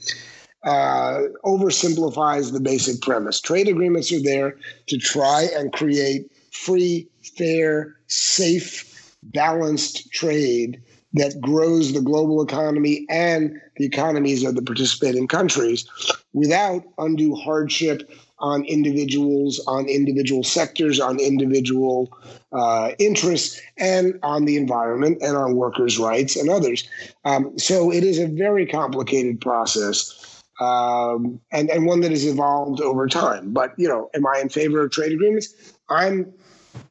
uh, 0.64 1.22
oversimplifies 1.44 2.52
the 2.52 2.60
basic 2.60 3.00
premise. 3.02 3.40
Trade 3.40 3.68
agreements 3.68 4.12
are 4.12 4.22
there 4.22 4.56
to 4.86 4.98
try 4.98 5.48
and 5.56 5.72
create 5.72 6.30
free, 6.52 7.08
fair, 7.36 7.96
safe, 8.06 9.16
balanced 9.24 10.10
trade 10.12 10.80
that 11.14 11.40
grows 11.40 11.92
the 11.92 12.00
global 12.00 12.42
economy 12.42 13.06
and 13.10 13.60
the 13.76 13.84
economies 13.84 14.44
of 14.44 14.54
the 14.54 14.62
participating 14.62 15.28
countries 15.28 15.86
without 16.32 16.84
undue 16.98 17.34
hardship 17.34 18.08
on 18.42 18.64
individuals, 18.64 19.62
on 19.66 19.88
individual 19.88 20.42
sectors, 20.42 20.98
on 20.98 21.18
individual 21.20 22.10
uh, 22.52 22.90
interests, 22.98 23.60
and 23.78 24.18
on 24.22 24.44
the 24.44 24.56
environment 24.56 25.22
and 25.22 25.36
on 25.36 25.54
workers' 25.54 25.98
rights 25.98 26.36
and 26.36 26.50
others. 26.50 26.86
Um, 27.24 27.56
so 27.58 27.92
it 27.92 28.02
is 28.02 28.18
a 28.18 28.26
very 28.26 28.66
complicated 28.66 29.40
process. 29.40 30.42
Um, 30.60 31.40
and, 31.50 31.70
and 31.70 31.86
one 31.86 32.00
that 32.02 32.10
has 32.10 32.26
evolved 32.26 32.80
over 32.80 33.08
time. 33.08 33.52
But, 33.52 33.72
you 33.78 33.88
know, 33.88 34.10
am 34.14 34.26
I 34.26 34.38
in 34.40 34.48
favor 34.48 34.84
of 34.84 34.90
trade 34.90 35.12
agreements? 35.12 35.74
I'm 35.88 36.32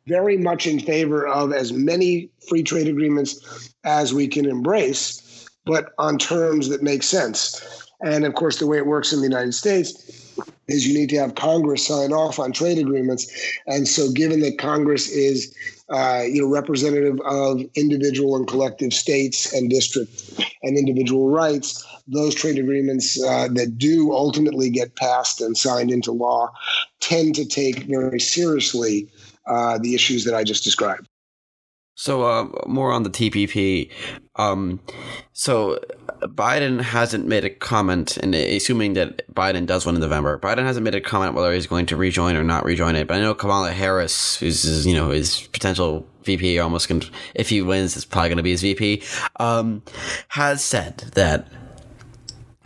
very 0.08 0.38
much 0.38 0.68
in 0.68 0.80
favor 0.80 1.28
of 1.28 1.54
as 1.54 1.72
many 1.72 2.30
free 2.50 2.64
trade 2.64 2.88
agreements 2.88 3.74
as 3.84 4.14
we 4.14 4.28
can 4.28 4.46
embrace, 4.46 5.48
but 5.66 5.94
on 6.00 6.18
terms 6.18 6.70
that 6.70 6.82
make 6.82 7.04
sense. 7.04 7.88
And 8.04 8.26
of 8.26 8.34
course, 8.36 8.60
the 8.60 8.68
way 8.68 8.78
it 8.78 8.88
works 8.88 9.14
in 9.14 9.20
the 9.20 9.28
United 9.28 9.54
States 9.54 10.21
is 10.68 10.88
you 10.88 10.94
need 10.94 11.10
to 11.10 11.18
have 11.18 11.36
Congress 11.36 11.86
sign 11.86 12.12
off 12.14 12.40
on 12.40 12.52
trade 12.52 12.78
agreements. 12.78 13.32
And 13.68 13.88
so, 13.88 14.12
given 14.12 14.40
that 14.42 14.58
Congress 14.58 15.10
is 15.10 15.56
uh, 15.90 16.24
you 16.26 16.42
know 16.42 16.48
representative 16.48 17.20
of 17.26 17.62
individual 17.76 18.36
and 18.36 18.48
collective 18.48 18.94
states 18.94 19.52
and 19.54 19.70
district 19.70 20.40
and 20.64 20.78
individual 20.78 21.30
rights, 21.30 21.86
those 22.08 22.36
trade 22.36 22.58
agreements 22.58 23.22
uh, 23.24 23.48
that 23.54 23.78
do 23.78 24.14
ultimately 24.14 24.70
get 24.70 24.96
passed 24.96 25.42
and 25.42 25.58
signed 25.58 25.92
into 25.92 26.12
law 26.12 26.52
tend 27.00 27.36
to 27.36 27.46
take 27.46 27.84
very 27.84 28.20
seriously 28.20 29.08
uh, 29.48 29.78
the 29.80 29.96
issues 29.96 30.24
that 30.26 30.34
I 30.34 30.44
just 30.44 30.64
described. 30.64 31.08
So, 32.02 32.24
uh, 32.24 32.48
more 32.66 32.92
on 32.92 33.04
the 33.04 33.12
TPP. 33.12 33.92
Um, 34.36 34.80
so, 35.34 35.80
Biden 36.24 36.82
hasn't 36.82 37.28
made 37.28 37.46
a 37.46 37.50
comment, 37.52 38.18
and 38.18 38.34
assuming 38.34 38.94
that 38.94 39.32
Biden 39.32 39.68
does 39.68 39.86
win 39.86 39.94
in 39.94 40.02
November, 40.02 40.40
Biden 40.40 40.64
hasn't 40.64 40.84
made 40.84 40.96
a 40.96 41.00
comment 41.00 41.36
whether 41.36 41.54
he's 41.54 41.68
going 41.68 41.86
to 41.86 41.96
rejoin 41.96 42.36
or 42.36 42.44
not 42.44 42.66
rejoin 42.66 42.96
it. 42.96 43.08
But 43.08 43.18
I 43.18 43.20
know 43.20 43.36
Kamala 43.36 43.72
Harris, 43.72 44.36
who's 44.38 44.88
you 44.88 44.96
know 44.96 45.12
his 45.12 45.46
potential 45.50 46.08
VP, 46.24 46.58
almost 46.58 46.88
can, 46.88 47.04
if 47.36 47.50
he 47.50 47.62
wins, 47.62 47.96
it's 47.96 48.04
probably 48.04 48.30
going 48.30 48.38
to 48.38 48.44
be 48.44 48.50
his 48.50 48.64
VP, 48.64 49.04
um, 49.36 49.84
has 50.30 50.64
said 50.64 50.98
that 51.14 51.50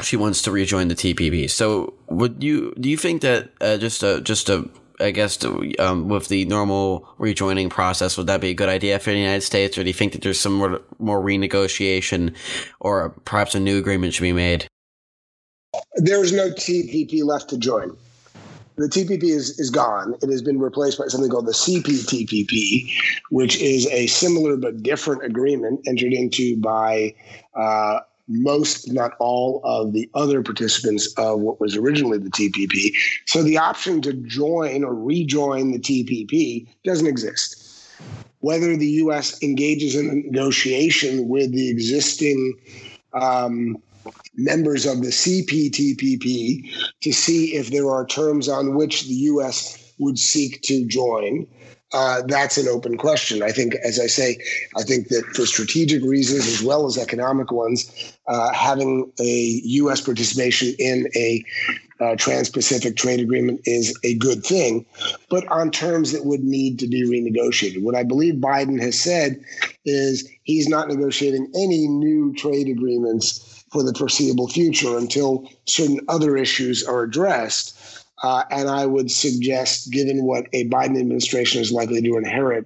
she 0.02 0.16
wants 0.16 0.44
to 0.44 0.52
rejoin 0.52 0.88
the 0.88 0.96
TPP. 0.96 1.50
So, 1.50 1.94
would 2.08 2.42
you 2.42 2.74
do 2.80 2.90
you 2.90 2.96
think 2.96 3.22
that 3.24 3.50
uh, 3.60 3.76
just 3.76 4.02
a 4.02 4.22
just 4.22 4.48
a 4.48 4.70
I 5.00 5.12
guess 5.12 5.44
um, 5.80 6.08
with 6.08 6.28
the 6.28 6.46
normal 6.46 7.08
rejoining 7.18 7.70
process, 7.70 8.18
would 8.18 8.28
that 8.28 8.42
be 8.42 8.50
a 8.50 8.54
good 8.54 8.70
idea 8.70 9.00
for 9.00 9.12
the 9.12 9.18
United 9.18 9.42
States, 9.42 9.78
or 9.78 9.84
do 9.84 9.90
you 9.90 9.94
think 9.94 10.14
that 10.14 10.22
there's 10.22 10.40
some 10.40 10.54
more, 10.54 10.82
more 11.00 11.22
renegotiation, 11.22 12.34
or 12.80 13.10
perhaps 13.26 13.56
a 13.56 13.60
new 13.60 13.78
agreement 13.78 14.14
should 14.14 14.24
be 14.24 14.34
made? 14.34 14.68
There 15.96 16.24
is 16.24 16.32
no 16.32 16.50
TPP 16.50 17.24
left 17.24 17.50
to 17.50 17.58
join. 17.58 17.96
The 18.78 18.88
TPP 18.88 19.24
is, 19.24 19.58
is 19.58 19.70
gone. 19.70 20.16
It 20.22 20.30
has 20.30 20.42
been 20.42 20.60
replaced 20.60 20.98
by 20.98 21.08
something 21.08 21.30
called 21.30 21.46
the 21.46 21.54
CPTPP, 21.54 22.92
which 23.30 23.62
is 23.62 23.88
a 23.88 24.08
similar 24.08 24.58
but 24.58 24.84
different 24.84 25.24
agreement 25.24 25.88
entered 25.88 26.12
into 26.12 26.58
by 26.58 27.16
uh, 27.54 28.00
most, 28.28 28.92
not 28.92 29.12
all, 29.20 29.62
of 29.64 29.94
the 29.94 30.10
other 30.14 30.42
participants 30.42 31.14
of 31.18 31.40
what 31.40 31.60
was 31.60 31.76
originally 31.76 32.18
the 32.18 32.30
TPP. 32.30 32.94
So 33.26 33.44
the 33.44 33.58
option 33.58 34.02
to 34.02 34.14
join 34.14 34.84
or 34.84 34.96
rejoin 34.96 35.72
the 35.72 35.80
TPP 35.80 36.68
doesn't 36.84 37.08
exist. 37.08 37.62
Whether 38.40 38.76
the 38.76 38.88
U.S. 38.88 39.42
engages 39.42 39.96
in 39.96 40.10
a 40.10 40.16
negotiation 40.16 41.28
with 41.28 41.52
the 41.52 41.70
existing 41.70 42.54
um, 43.14 43.78
members 44.36 44.86
of 44.86 45.02
the 45.02 45.10
CPTPP 45.10 46.72
to 47.02 47.14
see 47.14 47.56
if 47.56 47.70
there 47.70 47.90
are 47.90 48.06
terms 48.06 48.48
on 48.48 48.76
which 48.76 49.08
the 49.08 49.16
U.S. 49.16 49.94
would 49.98 50.20
seek 50.20 50.62
to 50.64 50.86
join 50.86 51.48
uh, 51.94 52.22
that's 52.28 52.58
an 52.58 52.68
open 52.68 52.98
question. 52.98 53.44
I 53.44 53.52
think, 53.52 53.76
as 53.76 54.00
I 54.00 54.08
say, 54.08 54.38
I 54.76 54.84
think 54.84 55.08
that 55.10 55.24
for 55.34 55.46
strategic 55.46 56.04
reasons 56.04 56.48
as 56.48 56.64
well 56.64 56.86
as 56.86 56.98
economic 56.98 57.52
ones, 57.52 58.18
uh, 58.28 58.52
having 58.54 59.12
a 59.20 59.62
U.S. 59.64 60.02
participation 60.02 60.74
in 60.80 61.08
a 61.16 61.44
uh, 62.02 62.16
Trans-Pacific 62.18 62.98
trade 62.98 63.22
agreement 63.22 63.62
is 63.66 63.98
a 64.04 64.16
good 64.16 64.44
thing, 64.44 64.86
but 65.30 65.48
on 65.48 65.72
terms 65.72 66.12
that 66.12 66.26
would 66.26 66.44
need 66.44 66.78
to 66.80 66.88
be 66.88 67.04
renegotiated. 67.04 67.82
What 67.82 67.96
I 67.96 68.04
believe 68.04 68.36
Biden 68.36 68.82
has 68.82 69.00
said 69.00 69.40
is 69.86 70.30
he's 70.44 70.68
not 70.68 70.90
negotiating 70.90 71.50
any 71.56 71.88
new 71.88 72.34
trade 72.36 72.68
agreements 72.68 73.64
for 73.72 73.84
the 73.84 73.94
foreseeable 73.94 74.48
future 74.48 74.98
until 74.98 75.50
certain 75.66 76.00
other 76.08 76.36
issues 76.38 76.84
are 76.84 77.04
addressed. 77.04 77.78
Uh, 78.24 78.44
and 78.50 78.70
I 78.70 78.86
would 78.86 79.12
suggest, 79.12 79.92
given 79.92 80.24
what 80.24 80.48
a 80.54 80.68
Biden 80.70 81.00
administration 81.00 81.62
is 81.62 81.72
likely 81.72 82.02
to 82.02 82.18
inherit, 82.18 82.66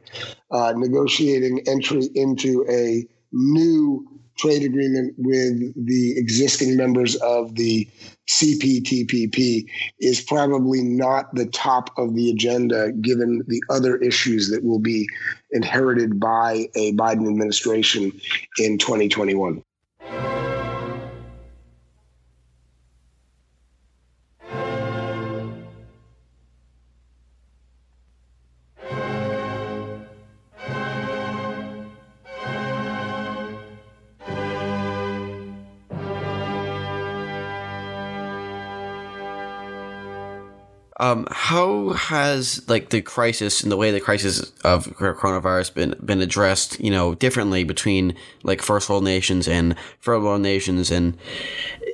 uh, 0.51 0.73
negotiating 0.75 1.63
entry 1.67 2.09
into 2.13 2.65
a 2.69 3.07
new 3.31 4.07
trade 4.37 4.63
agreement 4.63 5.13
with 5.17 5.73
the 5.85 6.17
existing 6.17 6.77
members 6.77 7.15
of 7.17 7.55
the 7.55 7.87
CPTPP 8.29 9.65
is 9.99 10.21
probably 10.21 10.81
not 10.81 11.33
the 11.33 11.47
top 11.47 11.89
of 11.97 12.15
the 12.15 12.29
agenda, 12.29 12.91
given 13.01 13.43
the 13.47 13.61
other 13.69 13.97
issues 13.97 14.49
that 14.49 14.63
will 14.63 14.79
be 14.79 15.07
inherited 15.51 16.19
by 16.19 16.67
a 16.75 16.93
Biden 16.93 17.27
administration 17.27 18.11
in 18.59 18.77
2021. 18.77 19.63
Um, 41.09 41.27
how 41.31 41.89
has 41.89 42.67
like 42.69 42.89
the 42.89 43.01
crisis 43.01 43.63
and 43.63 43.71
the 43.71 43.77
way 43.77 43.91
the 43.91 43.99
crisis 43.99 44.51
of 44.63 44.85
coronavirus 44.97 45.73
been 45.73 45.95
been 46.03 46.21
addressed, 46.21 46.79
you 46.79 46.91
know, 46.91 47.15
differently 47.15 47.63
between 47.63 48.15
like 48.43 48.61
first 48.61 48.89
world 48.89 49.03
nations 49.03 49.47
and 49.47 49.75
third 50.01 50.21
world 50.21 50.41
nations, 50.41 50.91
and 50.91 51.17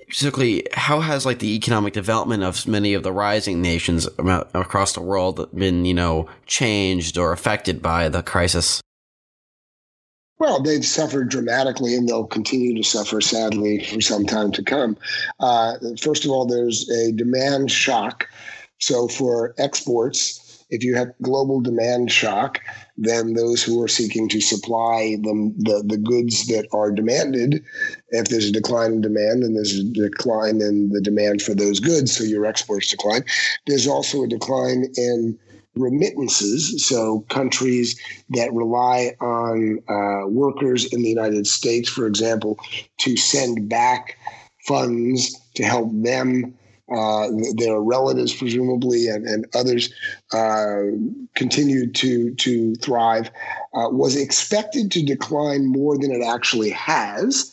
specifically, 0.09 0.67
how 0.73 0.99
has 0.99 1.25
like 1.25 1.39
the 1.39 1.55
economic 1.55 1.93
development 1.93 2.43
of 2.43 2.67
many 2.67 2.93
of 2.93 3.03
the 3.03 3.11
rising 3.11 3.61
nations 3.61 4.07
across 4.53 4.93
the 4.93 5.01
world 5.01 5.49
been, 5.53 5.85
you 5.85 5.93
know, 5.93 6.27
changed 6.45 7.17
or 7.17 7.31
affected 7.31 7.81
by 7.81 8.09
the 8.09 8.21
crisis? 8.21 8.81
Well, 10.37 10.61
they've 10.61 10.85
suffered 10.85 11.29
dramatically 11.29 11.95
and 11.95 12.09
they'll 12.09 12.27
continue 12.27 12.75
to 12.75 12.83
suffer 12.83 13.21
sadly 13.21 13.85
for 13.85 14.01
some 14.01 14.25
time 14.25 14.51
to 14.51 14.63
come. 14.63 14.97
Uh, 15.39 15.75
first 16.01 16.25
of 16.25 16.31
all, 16.31 16.45
there's 16.45 16.89
a 16.89 17.13
demand 17.13 17.71
shock 17.71 18.27
so 18.79 19.07
for 19.07 19.53
exports, 19.57 20.63
if 20.69 20.83
you 20.83 20.95
have 20.95 21.13
global 21.21 21.61
demand 21.61 22.11
shock, 22.11 22.59
then 22.97 23.33
those 23.33 23.63
who 23.63 23.81
are 23.81 23.87
seeking 23.87 24.27
to 24.29 24.41
supply 24.41 25.17
them 25.21 25.53
the, 25.57 25.83
the 25.85 25.97
goods 25.97 26.47
that 26.47 26.67
are 26.73 26.91
demanded, 26.91 27.63
if 28.09 28.29
there's 28.29 28.49
a 28.49 28.51
decline 28.51 28.93
in 28.93 29.01
demand, 29.01 29.43
then 29.43 29.53
there's 29.53 29.77
a 29.77 29.83
decline 29.83 30.61
in 30.61 30.89
the 30.89 31.01
demand 31.01 31.41
for 31.41 31.53
those 31.53 31.79
goods, 31.79 32.15
so 32.17 32.23
your 32.23 32.45
exports 32.45 32.89
decline. 32.89 33.23
There's 33.67 33.87
also 33.87 34.23
a 34.23 34.27
decline 34.27 34.85
in 34.95 35.37
remittances, 35.75 36.85
so 36.87 37.21
countries 37.29 37.99
that 38.29 38.53
rely 38.53 39.15
on 39.19 39.79
uh, 39.89 40.27
workers 40.27 40.91
in 40.93 41.03
the 41.03 41.09
United 41.09 41.45
States, 41.47 41.89
for 41.89 42.07
example, 42.07 42.57
to 42.99 43.17
send 43.17 43.69
back 43.69 44.17
funds 44.65 45.39
to 45.53 45.63
help 45.63 45.89
them 45.91 46.57
uh, 46.93 47.29
their 47.55 47.79
relatives, 47.79 48.33
presumably, 48.33 49.07
and, 49.07 49.25
and 49.25 49.45
others 49.55 49.91
uh, 50.33 50.83
continued 51.33 51.95
to 51.95 52.33
to 52.35 52.75
thrive, 52.75 53.29
uh, 53.73 53.89
was 53.89 54.15
expected 54.15 54.91
to 54.91 55.03
decline 55.03 55.65
more 55.65 55.97
than 55.97 56.11
it 56.11 56.23
actually 56.23 56.69
has. 56.69 57.51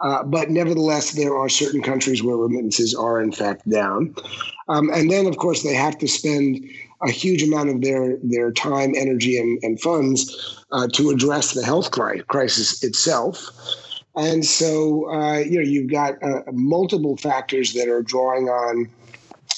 Uh, 0.00 0.22
but 0.24 0.50
nevertheless, 0.50 1.12
there 1.12 1.36
are 1.36 1.48
certain 1.48 1.82
countries 1.82 2.22
where 2.22 2.36
remittances 2.36 2.94
are 2.94 3.22
in 3.22 3.30
fact 3.30 3.68
down, 3.68 4.14
um, 4.68 4.90
and 4.90 5.10
then 5.10 5.26
of 5.26 5.36
course 5.36 5.62
they 5.62 5.74
have 5.74 5.98
to 5.98 6.08
spend 6.08 6.58
a 7.02 7.10
huge 7.10 7.42
amount 7.42 7.68
of 7.68 7.82
their 7.82 8.16
their 8.22 8.50
time, 8.52 8.94
energy, 8.96 9.36
and, 9.36 9.58
and 9.62 9.80
funds 9.80 10.64
uh, 10.72 10.88
to 10.94 11.10
address 11.10 11.52
the 11.52 11.64
health 11.64 11.90
crisis 11.90 12.82
itself. 12.82 13.50
And 14.14 14.44
so, 14.44 15.10
uh, 15.10 15.38
you 15.38 15.58
know, 15.58 15.64
you've 15.64 15.90
got 15.90 16.22
uh, 16.22 16.42
multiple 16.52 17.16
factors 17.16 17.72
that 17.72 17.88
are 17.88 18.02
drawing 18.02 18.48
on, 18.48 18.88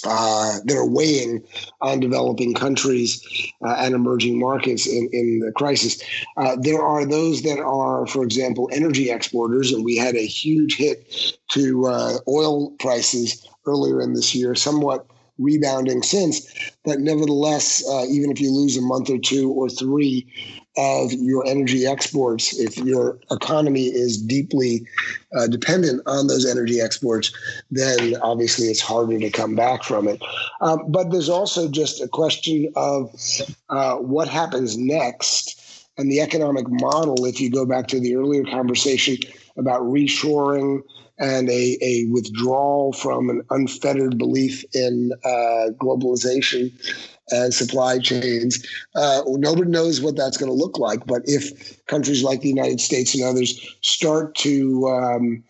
uh, 0.06 0.58
that 0.64 0.76
are 0.76 0.88
weighing 0.88 1.42
on 1.80 1.98
developing 1.98 2.54
countries 2.54 3.24
uh, 3.64 3.76
and 3.78 3.94
emerging 3.94 4.38
markets 4.38 4.86
in, 4.86 5.08
in 5.12 5.40
the 5.40 5.50
crisis. 5.52 6.00
Uh, 6.36 6.56
there 6.60 6.82
are 6.82 7.04
those 7.04 7.42
that 7.42 7.58
are, 7.58 8.06
for 8.06 8.22
example, 8.22 8.68
energy 8.72 9.10
exporters, 9.10 9.72
and 9.72 9.84
we 9.84 9.96
had 9.96 10.14
a 10.14 10.26
huge 10.26 10.76
hit 10.76 11.36
to 11.50 11.86
uh, 11.86 12.18
oil 12.28 12.70
prices 12.72 13.48
earlier 13.66 14.00
in 14.00 14.14
this 14.14 14.34
year, 14.34 14.54
somewhat 14.54 15.06
rebounding 15.38 16.02
since. 16.02 16.46
But 16.84 17.00
nevertheless, 17.00 17.82
even 18.08 18.30
if 18.30 18.40
you 18.40 18.52
lose 18.52 18.76
a 18.76 18.82
month 18.82 19.10
or 19.10 19.18
two 19.18 19.50
or 19.50 19.68
three, 19.68 20.26
of 20.76 21.12
your 21.12 21.46
energy 21.46 21.86
exports, 21.86 22.58
if 22.58 22.76
your 22.78 23.18
economy 23.30 23.84
is 23.84 24.20
deeply 24.20 24.86
uh, 25.36 25.46
dependent 25.46 26.02
on 26.06 26.26
those 26.26 26.44
energy 26.44 26.80
exports, 26.80 27.32
then 27.70 28.16
obviously 28.22 28.66
it's 28.66 28.80
harder 28.80 29.18
to 29.18 29.30
come 29.30 29.54
back 29.54 29.84
from 29.84 30.08
it. 30.08 30.20
Um, 30.60 30.90
but 30.90 31.10
there's 31.10 31.28
also 31.28 31.68
just 31.68 32.00
a 32.00 32.08
question 32.08 32.72
of 32.74 33.14
uh, 33.70 33.96
what 33.96 34.26
happens 34.26 34.76
next 34.76 35.86
and 35.96 36.10
the 36.10 36.20
economic 36.20 36.68
model. 36.68 37.24
If 37.24 37.40
you 37.40 37.50
go 37.50 37.64
back 37.64 37.86
to 37.88 38.00
the 38.00 38.16
earlier 38.16 38.44
conversation 38.44 39.18
about 39.56 39.82
reshoring 39.82 40.82
and 41.18 41.48
a, 41.48 41.78
a 41.80 42.06
withdrawal 42.06 42.92
from 42.92 43.30
an 43.30 43.42
unfettered 43.50 44.18
belief 44.18 44.64
in 44.74 45.12
uh, 45.24 45.70
globalization 45.78 46.72
and 47.30 47.54
supply 47.54 47.98
chains. 47.98 48.64
Uh, 48.94 49.22
nobody 49.26 49.70
knows 49.70 50.00
what 50.00 50.16
that's 50.16 50.36
going 50.36 50.50
to 50.50 50.56
look 50.56 50.78
like. 50.78 51.06
But 51.06 51.22
if 51.24 51.84
countries 51.86 52.22
like 52.22 52.40
the 52.40 52.48
United 52.48 52.80
States 52.80 53.14
and 53.14 53.24
others 53.24 53.58
start 53.80 54.34
to 54.36 54.88
um, 54.88 55.42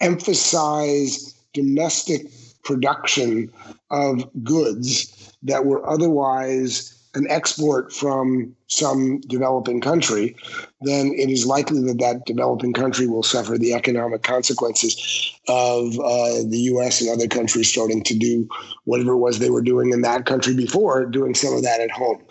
emphasize 0.00 1.34
domestic 1.54 2.26
production 2.64 3.50
of 3.90 4.28
goods 4.42 5.34
that 5.42 5.64
were 5.64 5.88
otherwise 5.88 7.01
an 7.14 7.26
export 7.28 7.92
from 7.92 8.54
some 8.68 9.20
developing 9.22 9.80
country, 9.80 10.34
then 10.80 11.12
it 11.14 11.28
is 11.28 11.44
likely 11.44 11.82
that 11.82 11.98
that 11.98 12.24
developing 12.24 12.72
country 12.72 13.06
will 13.06 13.22
suffer 13.22 13.58
the 13.58 13.74
economic 13.74 14.22
consequences 14.22 15.38
of 15.48 15.98
uh, 15.98 16.42
the 16.48 16.58
U.S. 16.72 17.02
and 17.02 17.10
other 17.10 17.28
countries 17.28 17.68
starting 17.68 18.02
to 18.04 18.18
do 18.18 18.48
whatever 18.84 19.12
it 19.12 19.18
was 19.18 19.38
they 19.38 19.50
were 19.50 19.62
doing 19.62 19.92
in 19.92 20.00
that 20.02 20.24
country 20.24 20.54
before, 20.54 21.04
doing 21.04 21.34
some 21.34 21.54
of 21.54 21.62
that 21.62 21.80
at 21.80 21.90
home. 21.90 22.22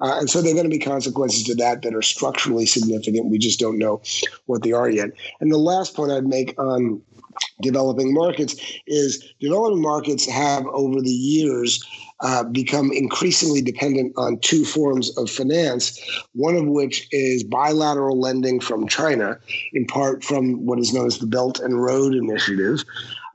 Uh, 0.00 0.18
and 0.18 0.28
so 0.28 0.42
there 0.42 0.52
are 0.52 0.54
going 0.54 0.70
to 0.70 0.76
be 0.76 0.78
consequences 0.78 1.42
to 1.44 1.54
that 1.54 1.80
that 1.80 1.94
are 1.94 2.02
structurally 2.02 2.66
significant. 2.66 3.30
We 3.30 3.38
just 3.38 3.58
don't 3.58 3.78
know 3.78 4.02
what 4.44 4.62
they 4.62 4.72
are 4.72 4.90
yet. 4.90 5.10
And 5.40 5.50
the 5.50 5.56
last 5.56 5.94
point 5.94 6.12
I'd 6.12 6.26
make 6.26 6.58
on 6.60 7.00
developing 7.60 8.12
markets 8.12 8.56
is 8.86 9.32
developing 9.40 9.80
markets 9.80 10.28
have 10.28 10.66
over 10.66 11.00
the 11.00 11.10
years 11.10 11.84
uh, 12.20 12.44
become 12.44 12.90
increasingly 12.92 13.60
dependent 13.60 14.12
on 14.16 14.38
two 14.38 14.64
forms 14.64 15.16
of 15.18 15.30
finance, 15.30 16.00
one 16.32 16.56
of 16.56 16.66
which 16.66 17.06
is 17.12 17.44
bilateral 17.44 18.18
lending 18.18 18.58
from 18.60 18.88
China, 18.88 19.38
in 19.74 19.86
part 19.86 20.24
from 20.24 20.64
what 20.64 20.78
is 20.78 20.94
known 20.94 21.06
as 21.06 21.18
the 21.18 21.26
Belt 21.26 21.60
and 21.60 21.82
Road 21.82 22.14
Initiative. 22.14 22.82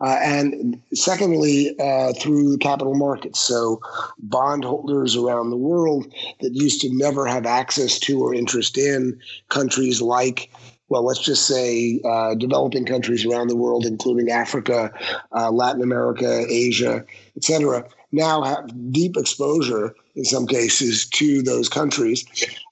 Uh, 0.01 0.17
and 0.23 0.81
secondly, 0.95 1.75
uh, 1.79 2.11
through 2.13 2.57
capital 2.57 2.95
markets. 2.95 3.39
So, 3.39 3.79
bondholders 4.17 5.15
around 5.15 5.51
the 5.51 5.57
world 5.57 6.11
that 6.39 6.55
used 6.55 6.81
to 6.81 6.89
never 6.91 7.27
have 7.27 7.45
access 7.45 7.99
to 7.99 8.19
or 8.19 8.33
interest 8.33 8.79
in 8.79 9.19
countries 9.49 10.01
like 10.01 10.49
well, 10.91 11.03
let's 11.05 11.21
just 11.21 11.47
say 11.47 12.01
uh, 12.03 12.35
developing 12.35 12.85
countries 12.85 13.25
around 13.25 13.47
the 13.47 13.55
world, 13.55 13.85
including 13.85 14.29
Africa, 14.29 14.91
uh, 15.31 15.49
Latin 15.49 15.81
America, 15.81 16.45
Asia, 16.49 17.05
et 17.37 17.45
cetera, 17.45 17.87
now 18.11 18.43
have 18.43 18.91
deep 18.91 19.15
exposure 19.15 19.95
in 20.17 20.25
some 20.25 20.45
cases 20.45 21.07
to 21.07 21.41
those 21.43 21.69
countries. 21.69 22.25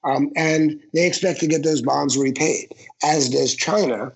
Um, 0.04 0.30
and 0.36 0.78
they 0.92 1.06
expect 1.06 1.40
to 1.40 1.46
get 1.46 1.64
those 1.64 1.80
bonds 1.80 2.18
repaid, 2.18 2.74
as 3.02 3.30
does 3.30 3.54
China. 3.54 4.12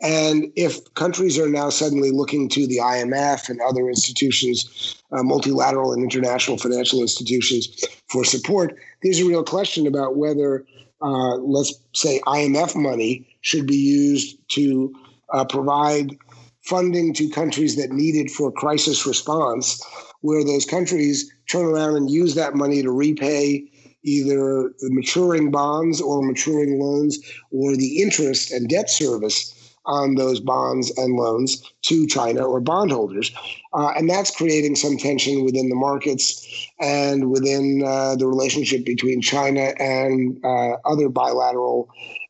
And 0.00 0.52
if 0.54 0.78
countries 0.94 1.36
are 1.36 1.48
now 1.48 1.70
suddenly 1.70 2.12
looking 2.12 2.48
to 2.50 2.68
the 2.68 2.78
IMF 2.78 3.48
and 3.48 3.60
other 3.62 3.88
institutions, 3.88 5.02
uh, 5.10 5.24
multilateral 5.24 5.92
and 5.92 6.04
international 6.04 6.56
financial 6.56 7.00
institutions, 7.00 7.84
for 8.06 8.24
support, 8.24 8.76
there's 9.02 9.18
a 9.18 9.26
real 9.26 9.42
question 9.42 9.88
about 9.88 10.16
whether, 10.16 10.64
uh, 11.02 11.34
let's 11.34 11.74
say, 11.94 12.20
IMF 12.28 12.76
money 12.76 13.26
should 13.40 13.66
be 13.66 13.76
used 13.76 14.36
to 14.48 14.92
uh, 15.32 15.44
provide 15.44 16.16
funding 16.62 17.14
to 17.14 17.28
countries 17.30 17.76
that 17.76 17.90
need 17.90 18.14
it 18.14 18.30
for 18.30 18.52
crisis 18.52 19.06
response, 19.06 19.82
where 20.20 20.44
those 20.44 20.64
countries 20.64 21.30
turn 21.50 21.64
around 21.64 21.96
and 21.96 22.10
use 22.10 22.34
that 22.34 22.54
money 22.54 22.82
to 22.82 22.90
repay 22.90 23.64
either 24.02 24.72
the 24.80 24.90
maturing 24.90 25.50
bonds 25.50 26.00
or 26.00 26.22
maturing 26.22 26.78
loans 26.80 27.18
or 27.50 27.76
the 27.76 28.00
interest 28.00 28.50
and 28.50 28.68
debt 28.68 28.90
service 28.90 29.54
on 29.86 30.14
those 30.14 30.40
bonds 30.40 30.96
and 30.98 31.16
loans 31.16 31.62
to 31.82 32.06
China 32.06 32.44
or 32.44 32.60
bondholders. 32.60 33.32
Uh, 33.72 33.92
and 33.96 34.08
that's 34.08 34.30
creating 34.30 34.76
some 34.76 34.96
tension 34.96 35.44
within 35.44 35.68
the 35.68 35.74
markets 35.74 36.69
and 36.80 37.30
within 37.30 37.82
uh, 37.84 38.16
the 38.16 38.26
relationship 38.26 38.84
between 38.84 39.20
China 39.20 39.72
and 39.78 40.42
uh, 40.44 40.76
other 40.84 41.08
bilateral 41.08 41.88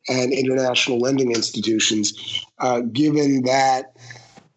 and 0.09 0.33
international 0.33 0.99
lending 0.99 1.31
institutions, 1.31 2.45
uh, 2.59 2.81
given 2.81 3.43
that 3.43 3.95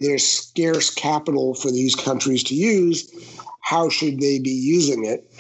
there's 0.01 0.27
scarce 0.27 0.93
capital 0.93 1.55
for 1.55 1.71
these 1.71 1.95
countries 1.95 2.43
to 2.45 2.55
use. 2.55 3.11
How 3.61 3.89
should 3.89 4.21
they 4.21 4.39
be 4.39 4.51
using 4.51 5.05
it? 5.05 5.31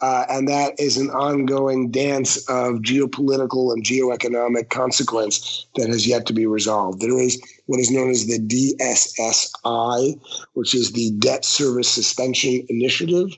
Uh, 0.00 0.24
and 0.30 0.46
that 0.46 0.78
is 0.78 0.96
an 0.96 1.10
ongoing 1.10 1.90
dance 1.90 2.36
of 2.48 2.76
geopolitical 2.76 3.72
and 3.72 3.84
geoeconomic 3.84 4.70
consequence 4.70 5.66
that 5.74 5.88
has 5.88 6.06
yet 6.06 6.24
to 6.26 6.32
be 6.32 6.46
resolved. 6.46 7.00
There 7.00 7.18
is 7.18 7.40
what 7.66 7.80
is 7.80 7.90
known 7.90 8.10
as 8.10 8.26
the 8.26 8.38
DSSI, 8.38 10.20
which 10.52 10.72
is 10.72 10.92
the 10.92 11.10
Debt 11.18 11.44
Service 11.44 11.88
Suspension 11.88 12.64
Initiative. 12.68 13.36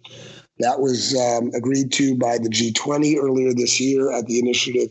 That 0.60 0.80
was 0.80 1.16
um, 1.16 1.50
agreed 1.54 1.90
to 1.92 2.16
by 2.16 2.38
the 2.38 2.48
G20 2.48 3.16
earlier 3.18 3.52
this 3.54 3.80
year 3.80 4.12
at 4.12 4.26
the 4.26 4.38
initiative 4.38 4.90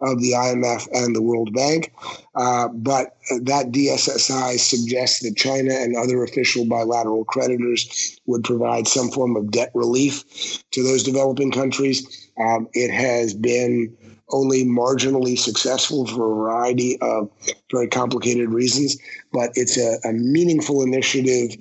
of 0.00 0.20
the 0.20 0.32
IMF 0.32 0.88
and 0.92 1.14
the 1.14 1.22
World 1.22 1.52
Bank. 1.52 1.92
Uh, 2.34 2.68
but 2.68 3.16
that 3.42 3.70
DSSI 3.70 4.58
suggests 4.58 5.20
that 5.20 5.36
China 5.36 5.74
and 5.74 5.96
other 5.96 6.24
official 6.24 6.64
bilateral 6.64 7.24
creditors 7.24 8.18
would 8.26 8.44
provide 8.44 8.88
some 8.88 9.10
form 9.10 9.36
of 9.36 9.50
debt 9.50 9.70
relief 9.74 10.64
to 10.70 10.82
those 10.82 11.02
developing 11.02 11.52
countries. 11.52 12.30
Um, 12.38 12.68
it 12.72 12.90
has 12.90 13.34
been 13.34 13.96
only 14.32 14.64
marginally 14.64 15.38
successful 15.38 16.06
for 16.06 16.32
a 16.32 16.34
variety 16.34 17.00
of 17.00 17.30
very 17.70 17.88
complicated 17.88 18.50
reasons, 18.50 18.96
but 19.32 19.50
it's 19.54 19.76
a, 19.76 19.98
a 20.08 20.12
meaningful 20.12 20.82
initiative 20.82 21.56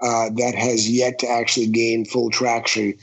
uh, 0.00 0.30
that 0.36 0.54
has 0.54 0.90
yet 0.90 1.18
to 1.18 1.28
actually 1.28 1.66
gain 1.66 2.04
full 2.04 2.30
traction 2.30 2.94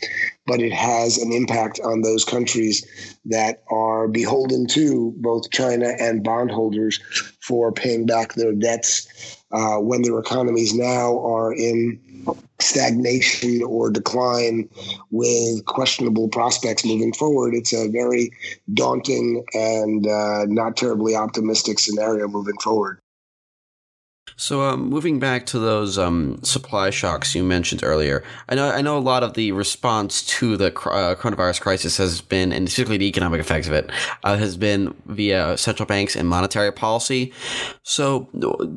but 0.47 0.59
it 0.59 0.73
has 0.73 1.17
an 1.17 1.31
impact 1.31 1.79
on 1.83 2.01
those 2.01 2.25
countries 2.25 3.17
that 3.25 3.63
are 3.69 4.07
beholden 4.07 4.67
to 4.67 5.13
both 5.17 5.49
China 5.51 5.93
and 5.99 6.23
bondholders 6.23 6.99
for 7.39 7.71
paying 7.71 8.05
back 8.05 8.33
their 8.33 8.53
debts 8.53 9.37
uh, 9.51 9.77
when 9.77 10.01
their 10.01 10.19
economies 10.19 10.73
now 10.73 11.17
are 11.25 11.53
in 11.53 11.99
stagnation 12.59 13.63
or 13.63 13.89
decline 13.89 14.69
with 15.09 15.65
questionable 15.65 16.27
prospects 16.29 16.85
moving 16.85 17.13
forward. 17.13 17.53
It's 17.53 17.73
a 17.73 17.89
very 17.89 18.31
daunting 18.73 19.43
and 19.53 20.07
uh, 20.07 20.45
not 20.47 20.77
terribly 20.77 21.15
optimistic 21.15 21.79
scenario 21.79 22.27
moving 22.27 22.57
forward. 22.63 22.99
So, 24.41 24.63
um, 24.63 24.89
moving 24.89 25.19
back 25.19 25.45
to 25.47 25.59
those 25.59 25.99
um, 25.99 26.41
supply 26.41 26.89
shocks 26.89 27.35
you 27.35 27.43
mentioned 27.43 27.83
earlier, 27.83 28.23
I 28.49 28.55
know 28.55 28.71
I 28.71 28.81
know 28.81 28.97
a 28.97 28.99
lot 28.99 29.21
of 29.21 29.35
the 29.35 29.51
response 29.51 30.23
to 30.39 30.57
the 30.57 30.69
uh, 30.69 31.13
coronavirus 31.13 31.61
crisis 31.61 31.97
has 31.97 32.21
been, 32.21 32.51
and 32.51 32.65
particularly 32.65 32.97
the 32.97 33.05
economic 33.05 33.39
effects 33.39 33.67
of 33.67 33.73
it, 33.73 33.91
uh, 34.23 34.37
has 34.37 34.57
been 34.57 34.95
via 35.05 35.57
central 35.57 35.85
banks 35.85 36.15
and 36.15 36.27
monetary 36.27 36.71
policy. 36.71 37.31
So, 37.83 38.29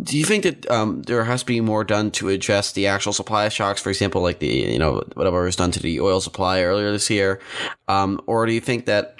do 0.03 0.19
you 0.19 0.27
think 0.27 0.43
that 0.43 0.71
um, 0.71 1.01
there 1.05 1.25
has 1.25 1.41
to 1.41 1.47
be 1.47 1.63
more 1.63 1.83
done 1.83 2.11
to 2.11 2.29
address 2.29 2.73
the 2.73 2.87
actual 2.87 3.15
supply 3.15 3.49
shocks? 3.49 3.81
For 3.81 3.89
example, 3.89 4.21
like 4.21 4.41
the 4.41 4.49
you 4.49 4.79
know 4.79 5.03
whatever 5.15 5.45
was 5.45 5.57
done 5.57 5.71
to 5.71 5.81
the 5.81 5.99
oil 5.99 6.21
supply 6.21 6.61
earlier 6.61 6.93
this 6.93 7.09
year, 7.09 7.41
um, 7.89 8.21
or 8.27 8.45
do 8.45 8.53
you 8.53 8.61
think 8.61 8.85
that 8.85 9.17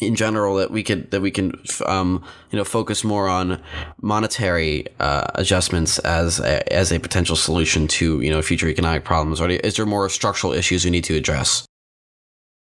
in 0.00 0.14
general 0.14 0.56
that 0.56 0.70
we 0.70 0.82
could 0.82 1.10
that 1.10 1.20
we 1.20 1.30
can 1.30 1.52
um, 1.86 2.22
you 2.50 2.58
know 2.58 2.64
focus 2.64 3.04
more 3.04 3.28
on 3.28 3.60
monetary 4.00 4.86
uh, 5.00 5.26
adjustments 5.34 5.98
as 6.00 6.40
a, 6.40 6.72
as 6.72 6.92
a 6.92 6.98
potential 6.98 7.36
solution 7.36 7.88
to 7.88 8.20
you 8.20 8.30
know 8.30 8.42
future 8.42 8.68
economic 8.68 9.04
problems 9.04 9.40
or 9.40 9.48
is 9.50 9.76
there 9.76 9.86
more 9.86 10.08
structural 10.08 10.52
issues 10.52 10.84
we 10.84 10.90
need 10.90 11.04
to 11.04 11.16
address 11.16 11.66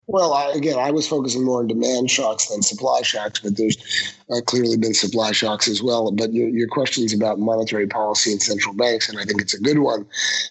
well, 0.09 0.33
I, 0.33 0.53
again, 0.53 0.79
I 0.79 0.90
was 0.90 1.07
focusing 1.07 1.44
more 1.44 1.61
on 1.61 1.66
demand 1.66 2.11
shocks 2.11 2.49
than 2.49 2.62
supply 2.62 3.03
shocks, 3.03 3.40
but 3.40 3.59
there's 3.59 3.77
uh, 4.31 4.40
clearly 4.47 4.79
been 4.79 4.94
supply 4.94 5.33
shocks 5.33 5.68
as 5.68 5.83
well. 5.83 6.11
But 6.11 6.33
your, 6.33 6.49
your 6.49 6.66
questions 6.66 7.12
about 7.12 7.38
monetary 7.38 7.87
policy 7.87 8.33
and 8.33 8.42
central 8.42 8.75
banks, 8.75 9.11
and 9.11 9.18
I 9.18 9.25
think 9.25 9.42
it's 9.42 9.53
a 9.53 9.61
good 9.61 9.81
one. 9.81 10.07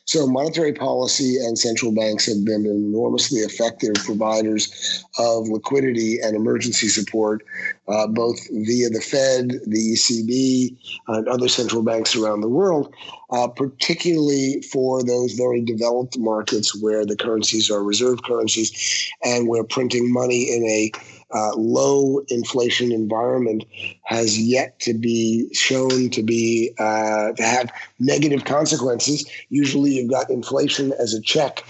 So, 0.06 0.28
monetary 0.28 0.74
policy 0.74 1.38
and 1.38 1.58
central 1.58 1.92
banks 1.92 2.28
have 2.28 2.46
been 2.46 2.68
enormously 2.68 3.40
effective 3.40 3.96
providers 3.96 5.04
of 5.18 5.48
liquidity 5.48 6.20
and 6.22 6.36
emergency 6.36 6.88
support, 6.88 7.44
uh, 7.88 8.06
both 8.06 8.38
via 8.52 8.90
the 8.90 9.02
Fed, 9.02 9.60
the 9.66 9.96
ECB, 9.96 10.78
and 11.08 11.28
other 11.28 11.48
central 11.48 11.82
banks 11.82 12.16
around 12.16 12.42
the 12.42 12.50
world 12.50 12.94
uh, 13.30 13.48
particularly 13.48 14.62
for 14.62 15.04
those 15.04 15.34
very 15.34 15.62
developed 15.62 16.18
markets 16.18 16.82
where 16.82 17.06
the 17.06 17.16
currencies 17.16 17.70
are 17.70 17.84
reserve 17.84 18.24
currencies 18.24 19.12
and 19.24 19.48
where 19.48 19.64
printing 19.64 20.12
money 20.12 20.44
in 20.44 20.64
a 20.64 20.92
uh, 21.34 21.52
low 21.56 22.20
inflation 22.30 22.92
environment 22.92 23.66
has 24.04 24.40
yet 24.40 24.80
to 24.80 24.94
be 24.94 25.54
shown 25.54 26.10
to 26.10 26.24
be 26.24 26.74
uh, 26.80 27.34
to 27.34 27.44
have 27.44 27.70
negative 28.00 28.46
consequences. 28.46 29.30
Usually, 29.50 29.92
you've 29.92 30.10
got 30.10 30.30
inflation 30.30 30.94
as 31.00 31.14
a 31.14 31.22
check 31.22 31.66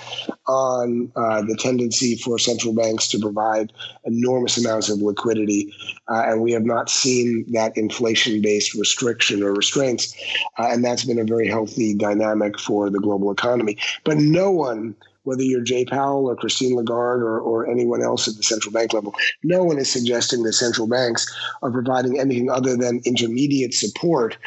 on 0.47 1.11
uh, 1.15 1.41
the 1.41 1.55
tendency 1.55 2.15
for 2.15 2.37
central 2.37 2.73
banks 2.73 3.07
to 3.09 3.19
provide 3.19 3.73
enormous 4.05 4.57
amounts 4.57 4.89
of 4.89 5.01
liquidity, 5.01 5.73
uh, 6.07 6.23
and 6.27 6.41
we 6.41 6.51
have 6.51 6.65
not 6.65 6.89
seen 6.89 7.45
that 7.51 7.75
inflation-based 7.75 8.75
restriction 8.75 9.43
or 9.43 9.53
restraints, 9.53 10.15
uh, 10.59 10.67
and 10.69 10.85
that's 10.85 11.03
been 11.03 11.19
a 11.19 11.23
very 11.23 11.47
healthy 11.47 11.95
dynamic 11.95 12.59
for 12.59 12.89
the 12.89 12.99
global 12.99 13.31
economy. 13.31 13.77
But 14.03 14.17
no 14.17 14.51
one 14.51 14.95
whether 15.27 15.43
you're 15.43 15.61
Jay 15.61 15.83
Powell 15.83 16.25
or 16.25 16.35
Christine 16.35 16.75
Lagarde 16.75 17.21
or, 17.21 17.39
or 17.39 17.69
anyone 17.69 18.01
else 18.01 18.27
at 18.27 18.35
the 18.35 18.43
central 18.43 18.71
bank 18.71 18.93
level, 18.93 19.13
no 19.43 19.63
one 19.63 19.77
is 19.77 19.91
suggesting 19.91 20.43
that 20.43 20.53
central 20.53 20.87
banks 20.87 21.27
are 21.61 21.69
providing 21.69 22.17
anything 22.17 22.49
other 22.49 22.77
than 22.77 23.01
intermediate 23.05 23.73
support 23.73 24.37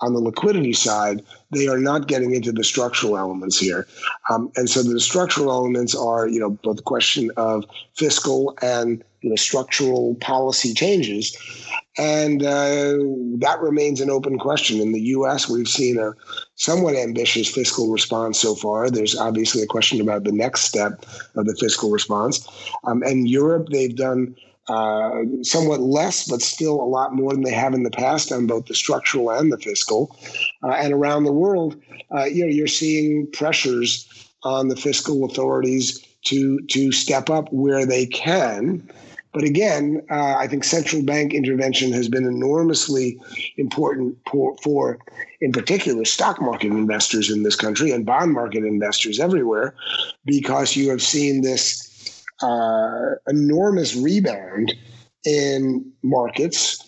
on 0.00 0.14
the 0.14 0.20
liquidity 0.20 0.72
side. 0.72 1.22
They 1.50 1.68
are 1.68 1.78
not 1.78 2.08
getting 2.08 2.34
into 2.34 2.52
the 2.52 2.64
structural 2.64 3.18
elements 3.18 3.58
here. 3.58 3.86
Um, 4.30 4.50
and 4.56 4.68
so 4.68 4.82
the 4.82 4.98
structural 4.98 5.50
elements 5.50 5.94
are, 5.94 6.26
you 6.26 6.40
know, 6.40 6.50
both 6.50 6.76
the 6.76 6.82
question 6.82 7.30
of 7.36 7.64
fiscal 7.94 8.56
and 8.62 9.04
you 9.20 9.30
know, 9.30 9.36
structural 9.36 10.14
policy 10.16 10.74
changes. 10.74 11.36
And 11.98 12.42
uh, 12.42 12.96
that 13.38 13.58
remains 13.60 14.00
an 14.00 14.10
open 14.10 14.38
question. 14.38 14.80
In 14.80 14.92
the 14.92 15.00
US, 15.00 15.48
we've 15.48 15.68
seen 15.68 15.98
a 15.98 16.12
somewhat 16.54 16.94
ambitious 16.94 17.48
fiscal 17.48 17.90
response 17.90 18.38
so 18.38 18.54
far. 18.54 18.90
There's 18.90 19.16
obviously 19.16 19.62
a 19.62 19.66
question 19.66 20.00
about 20.00 20.24
the 20.24 20.32
next 20.32 20.62
step 20.62 21.04
of 21.34 21.46
the 21.46 21.56
fiscal 21.60 21.90
response. 21.90 22.46
Um, 22.84 23.02
and 23.02 23.28
Europe, 23.28 23.68
they've 23.70 23.94
done 23.94 24.34
uh, 24.68 25.22
somewhat 25.42 25.80
less, 25.80 26.28
but 26.28 26.40
still 26.40 26.80
a 26.80 26.84
lot 26.84 27.14
more 27.14 27.32
than 27.32 27.42
they 27.42 27.52
have 27.52 27.74
in 27.74 27.82
the 27.82 27.90
past 27.90 28.30
on 28.30 28.46
both 28.46 28.66
the 28.66 28.74
structural 28.74 29.30
and 29.30 29.52
the 29.52 29.58
fiscal. 29.58 30.16
Uh, 30.62 30.70
and 30.70 30.92
around 30.92 31.24
the 31.24 31.32
world, 31.32 31.76
uh, 32.14 32.24
you 32.24 32.44
know, 32.44 32.50
you're 32.50 32.68
seeing 32.68 33.26
pressures 33.32 34.06
on 34.44 34.68
the 34.68 34.76
fiscal 34.76 35.24
authorities 35.24 35.98
to 36.22 36.60
to 36.68 36.92
step 36.92 37.30
up 37.30 37.52
where 37.52 37.84
they 37.84 38.06
can 38.06 38.88
but 39.32 39.44
again, 39.44 40.02
uh, 40.10 40.34
I 40.36 40.46
think 40.48 40.64
central 40.64 41.02
bank 41.02 41.32
intervention 41.32 41.92
has 41.92 42.08
been 42.08 42.26
enormously 42.26 43.18
important 43.56 44.18
for, 44.30 44.56
for, 44.62 44.98
in 45.40 45.52
particular, 45.52 46.04
stock 46.04 46.40
market 46.40 46.68
investors 46.72 47.30
in 47.30 47.42
this 47.42 47.56
country 47.56 47.92
and 47.92 48.04
bond 48.04 48.32
market 48.32 48.64
investors 48.64 49.20
everywhere, 49.20 49.74
because 50.24 50.76
you 50.76 50.90
have 50.90 51.02
seen 51.02 51.42
this 51.42 52.24
uh, 52.42 53.14
enormous 53.28 53.94
rebound 53.94 54.74
in 55.24 55.92
markets 56.02 56.86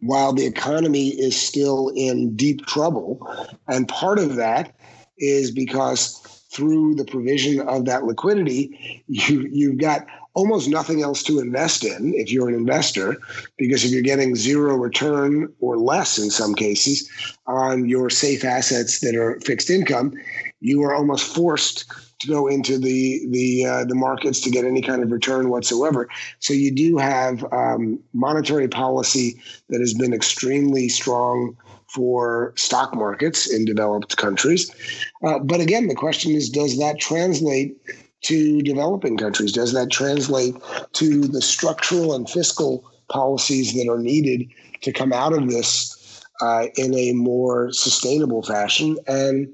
while 0.00 0.32
the 0.32 0.46
economy 0.46 1.08
is 1.08 1.40
still 1.40 1.90
in 1.96 2.36
deep 2.36 2.64
trouble. 2.66 3.26
And 3.66 3.88
part 3.88 4.18
of 4.18 4.36
that 4.36 4.74
is 5.18 5.50
because 5.50 6.20
through 6.52 6.94
the 6.94 7.04
provision 7.04 7.66
of 7.66 7.86
that 7.86 8.04
liquidity, 8.04 9.02
you, 9.08 9.48
you've 9.50 9.78
got 9.78 10.06
almost 10.34 10.68
nothing 10.68 11.02
else 11.02 11.22
to 11.22 11.40
invest 11.40 11.84
in 11.84 12.12
if 12.14 12.30
you're 12.30 12.48
an 12.48 12.54
investor, 12.54 13.16
because 13.56 13.84
if 13.84 13.90
you're 13.90 14.02
getting 14.02 14.34
zero 14.34 14.76
return 14.76 15.52
or 15.60 15.78
less 15.78 16.18
in 16.18 16.30
some 16.30 16.54
cases 16.54 17.08
on 17.46 17.88
your 17.88 18.10
safe 18.10 18.44
assets 18.44 19.00
that 19.00 19.14
are 19.14 19.40
fixed 19.40 19.70
income, 19.70 20.12
you 20.60 20.82
are 20.82 20.94
almost 20.94 21.34
forced 21.34 21.84
to 22.20 22.28
go 22.28 22.46
into 22.46 22.78
the 22.78 23.26
the 23.30 23.64
uh, 23.64 23.84
the 23.84 23.94
markets 23.94 24.40
to 24.40 24.50
get 24.50 24.64
any 24.64 24.82
kind 24.82 25.02
of 25.02 25.10
return 25.10 25.50
whatsoever. 25.50 26.08
So 26.38 26.52
you 26.52 26.70
do 26.70 26.96
have 26.98 27.44
um, 27.52 28.00
monetary 28.12 28.68
policy 28.68 29.40
that 29.68 29.80
has 29.80 29.94
been 29.94 30.12
extremely 30.12 30.88
strong 30.88 31.56
for 31.88 32.52
stock 32.56 32.94
markets 32.94 33.52
in 33.52 33.64
developed 33.64 34.16
countries. 34.16 34.70
Uh, 35.22 35.38
but 35.38 35.60
again, 35.60 35.86
the 35.86 35.94
question 35.94 36.32
is, 36.32 36.48
does 36.50 36.78
that 36.78 36.98
translate 36.98 37.76
to 38.24 38.62
developing 38.62 39.16
countries? 39.16 39.52
Does 39.52 39.72
that 39.72 39.90
translate 39.90 40.56
to 40.94 41.20
the 41.22 41.42
structural 41.42 42.14
and 42.14 42.28
fiscal 42.28 42.90
policies 43.08 43.74
that 43.74 43.90
are 43.90 43.98
needed 43.98 44.48
to 44.82 44.92
come 44.92 45.12
out 45.12 45.32
of 45.32 45.48
this 45.48 46.22
uh, 46.40 46.66
in 46.76 46.94
a 46.94 47.12
more 47.12 47.72
sustainable 47.72 48.42
fashion? 48.42 48.98
And 49.06 49.48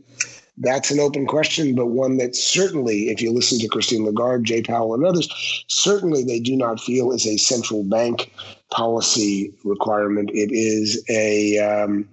that's 0.58 0.90
an 0.90 1.00
open 1.00 1.26
question, 1.26 1.74
but 1.74 1.86
one 1.86 2.18
that 2.18 2.36
certainly, 2.36 3.08
if 3.08 3.22
you 3.22 3.32
listen 3.32 3.58
to 3.60 3.68
Christine 3.68 4.04
Lagarde, 4.04 4.44
Jay 4.44 4.62
Powell, 4.62 4.94
and 4.94 5.04
others, 5.04 5.28
certainly 5.68 6.22
they 6.22 6.38
do 6.38 6.54
not 6.54 6.80
feel 6.80 7.12
is 7.12 7.26
a 7.26 7.38
central 7.38 7.82
bank 7.82 8.30
policy 8.70 9.52
requirement. 9.64 10.30
It 10.32 10.50
is 10.52 11.02
a 11.08 11.58
um, 11.58 12.08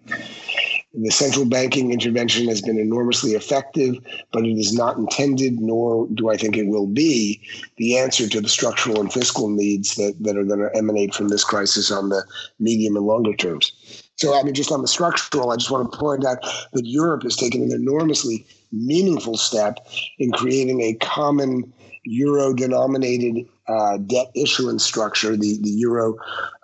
the 0.94 1.12
central 1.12 1.46
banking 1.46 1.92
intervention 1.92 2.48
has 2.48 2.62
been 2.62 2.80
enormously 2.80 3.32
effective, 3.32 3.96
but 4.32 4.46
it 4.46 4.58
is 4.58 4.74
not 4.74 4.98
intended, 4.98 5.60
nor 5.60 6.08
do 6.14 6.30
I 6.30 6.38
think 6.38 6.58
it 6.58 6.68
will 6.68 6.88
be, 6.88 7.42
the 7.78 7.98
answer 7.98 8.28
to 8.28 8.42
the 8.42 8.50
structural 8.50 9.02
and 9.02 9.12
fiscal 9.12 9.50
needs 9.50 9.96
that, 9.96 10.16
that 10.22 10.38
are 10.38 10.44
going 10.44 10.60
to 10.60 10.76
emanate 10.76 11.14
from 11.14 11.28
this 11.28 11.44
crisis 11.44 11.92
on 11.92 12.10
the 12.10 12.24
medium 12.60 12.96
and 12.96 13.06
longer 13.06 13.36
terms. 13.36 14.04
So, 14.16 14.38
I 14.38 14.42
mean, 14.42 14.56
just 14.56 14.72
on 14.72 14.82
the 14.82 14.88
structural, 14.88 15.52
I 15.52 15.58
just 15.58 15.70
want 15.70 15.92
to 15.92 15.98
point 15.98 16.26
out 16.26 16.42
that 16.74 16.86
Europe 16.86 17.24
has 17.24 17.36
taken 17.36 17.62
an 17.62 17.72
enormously 17.72 18.48
meaningful 18.72 19.38
step 19.38 19.86
in 20.18 20.32
creating 20.32 20.82
a 20.82 20.96
common 20.96 21.72
euro 22.06 22.54
denominated 22.54 23.46
uh, 23.68 23.98
debt 23.98 24.32
issuance 24.36 24.84
structure, 24.84 25.36
the, 25.36 25.58
the 25.62 25.70
Euro 25.70 26.16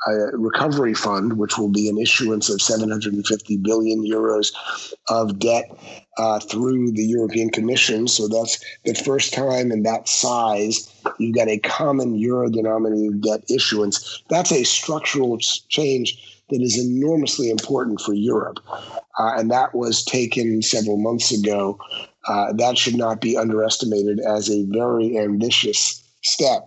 uh, 0.08 0.38
Recovery 0.38 0.94
Fund, 0.94 1.38
which 1.38 1.58
will 1.58 1.70
be 1.70 1.90
an 1.90 1.98
issuance 1.98 2.50
of 2.50 2.62
750 2.62 3.58
billion 3.58 4.04
euros 4.06 4.54
of 5.10 5.40
debt 5.40 5.66
uh, 6.18 6.40
through 6.40 6.92
the 6.92 7.04
European 7.04 7.50
Commission. 7.50 8.08
So 8.08 8.28
that's 8.28 8.64
the 8.86 8.94
first 8.94 9.34
time 9.34 9.72
in 9.72 9.84
that 9.84 10.08
size 10.08 10.90
you've 11.20 11.36
got 11.36 11.48
a 11.48 11.60
common 11.60 12.16
euro 12.16 12.50
denominated 12.50 13.22
debt 13.22 13.44
issuance. 13.50 14.24
That's 14.30 14.52
a 14.52 14.64
structural 14.64 15.38
change 15.70 16.42
that 16.50 16.62
is 16.62 16.78
enormously 16.78 17.50
important 17.50 18.02
for 18.02 18.14
Europe. 18.14 18.60
Uh, 19.18 19.34
and 19.38 19.50
that 19.52 19.74
was 19.74 20.04
taken 20.04 20.62
several 20.62 20.98
months 20.98 21.32
ago. 21.32 21.80
Uh, 22.28 22.54
that 22.54 22.78
should 22.78 22.96
not 22.96 23.22
be 23.22 23.38
underestimated 23.38 24.20
as 24.20 24.50
a 24.50 24.64
very 24.66 25.18
ambitious 25.18 26.03
step 26.24 26.64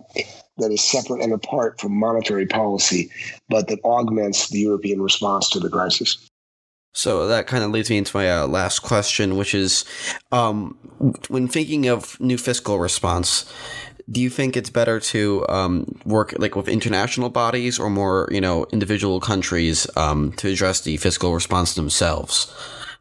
that 0.57 0.71
is 0.71 0.83
separate 0.83 1.21
and 1.21 1.33
apart 1.33 1.79
from 1.79 1.97
monetary 1.97 2.45
policy, 2.45 3.11
but 3.49 3.67
that 3.67 3.79
augments 3.83 4.49
the 4.49 4.59
European 4.59 5.01
response 5.01 5.49
to 5.49 5.59
the 5.59 5.69
crisis. 5.69 6.17
So 6.93 7.27
that 7.27 7.45
kind 7.45 7.63
of 7.63 7.69
leads 7.69 7.91
me 7.91 7.97
into 7.97 8.17
my 8.17 8.31
uh, 8.31 8.47
last 8.47 8.79
question, 8.79 9.37
which 9.37 9.53
is 9.53 9.85
um, 10.31 10.75
when 11.27 11.47
thinking 11.47 11.87
of 11.87 12.19
new 12.19 12.39
fiscal 12.39 12.79
response, 12.79 13.45
do 14.09 14.19
you 14.19 14.31
think 14.31 14.57
it's 14.57 14.71
better 14.71 14.99
to 14.99 15.45
um, 15.47 15.99
work 16.05 16.33
like 16.39 16.55
with 16.55 16.67
international 16.67 17.29
bodies 17.29 17.77
or 17.77 17.89
more, 17.89 18.27
you 18.31 18.41
know, 18.41 18.65
individual 18.71 19.19
countries 19.19 19.85
um, 19.95 20.31
to 20.33 20.49
address 20.49 20.81
the 20.81 20.97
fiscal 20.97 21.33
response 21.35 21.75
themselves? 21.75 22.51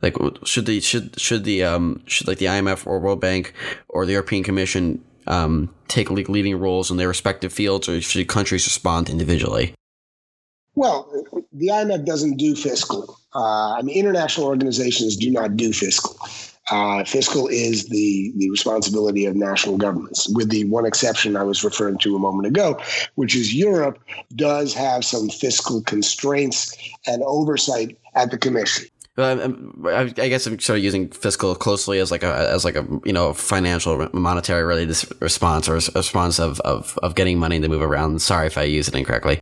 Like, 0.03 0.17
should 0.45 0.67
the 0.67 0.81
should 0.81 1.19
should 1.19 1.45
the 1.45 1.65
um, 1.65 2.03
should 2.07 2.29
like 2.29 2.37
the 2.37 2.47
IMF 2.47 2.87
or 2.87 2.99
World 2.99 3.21
Bank 3.21 3.55
or 3.89 4.05
the 4.05 4.13
European 4.13 4.43
Commission 4.43 5.03
um, 5.27 5.75
take 5.89 6.11
leading 6.11 6.59
roles 6.59 6.91
in 6.91 6.97
their 6.97 7.09
respective 7.09 7.53
fields, 7.53 7.89
or 7.89 8.01
should 8.01 8.29
countries 8.29 8.67
respond 8.67 9.09
individually? 9.09 9.75
Well, 10.75 11.11
the 11.53 11.69
IMF 11.69 12.05
doesn't 12.05 12.37
do 12.37 12.55
fiscal. 12.55 13.19
Uh, 13.35 13.75
I 13.75 13.83
mean, 13.83 13.97
international 13.97 14.47
organizations 14.47 15.17
do 15.17 15.31
not 15.31 15.57
do 15.57 15.73
fiscal. 15.73 16.17
Uh, 16.71 17.05
fiscal 17.05 17.47
is 17.47 17.89
the, 17.89 18.33
the 18.37 18.51
responsibility 18.51 19.25
of 19.25 19.37
national 19.37 19.77
governments, 19.77 20.29
with 20.35 20.51
the 20.51 20.65
one 20.65 20.85
exception 20.85 21.37
I 21.37 21.45
was 21.45 21.63
referring 21.63 21.99
to 21.99 22.17
a 22.17 22.19
moment 22.19 22.49
ago, 22.49 22.81
which 23.15 23.37
is 23.37 23.55
Europe 23.55 23.99
does 24.35 24.75
have 24.75 25.05
some 25.05 25.29
fiscal 25.29 25.81
constraints 25.83 26.77
and 27.07 27.23
oversight 27.23 27.97
at 28.15 28.33
the 28.33 28.39
Commission. 28.39 28.87
I 29.19 30.29
guess 30.29 30.47
I'm 30.47 30.59
sort 30.59 30.79
of 30.79 30.85
using 30.85 31.09
fiscal 31.09 31.55
closely 31.55 32.01
as 32.01 32.11
like 32.11 32.23
a 32.23 32.51
as 32.51 32.65
like 32.65 32.77
a 32.77 32.87
you 33.05 33.13
know 33.13 33.33
financial 33.33 34.09
monetary 34.13 34.63
related 34.63 34.97
response 35.21 35.69
or 35.69 35.75
response 35.75 36.39
of, 36.39 36.61
of 36.61 36.99
of 37.03 37.15
getting 37.15 37.39
money 37.39 37.59
to 37.59 37.69
move 37.69 37.83
around. 37.83 38.21
Sorry 38.21 38.47
if 38.47 38.59
I 38.59 38.65
use 38.65 38.89
it 38.89 38.95
incorrectly. 38.95 39.41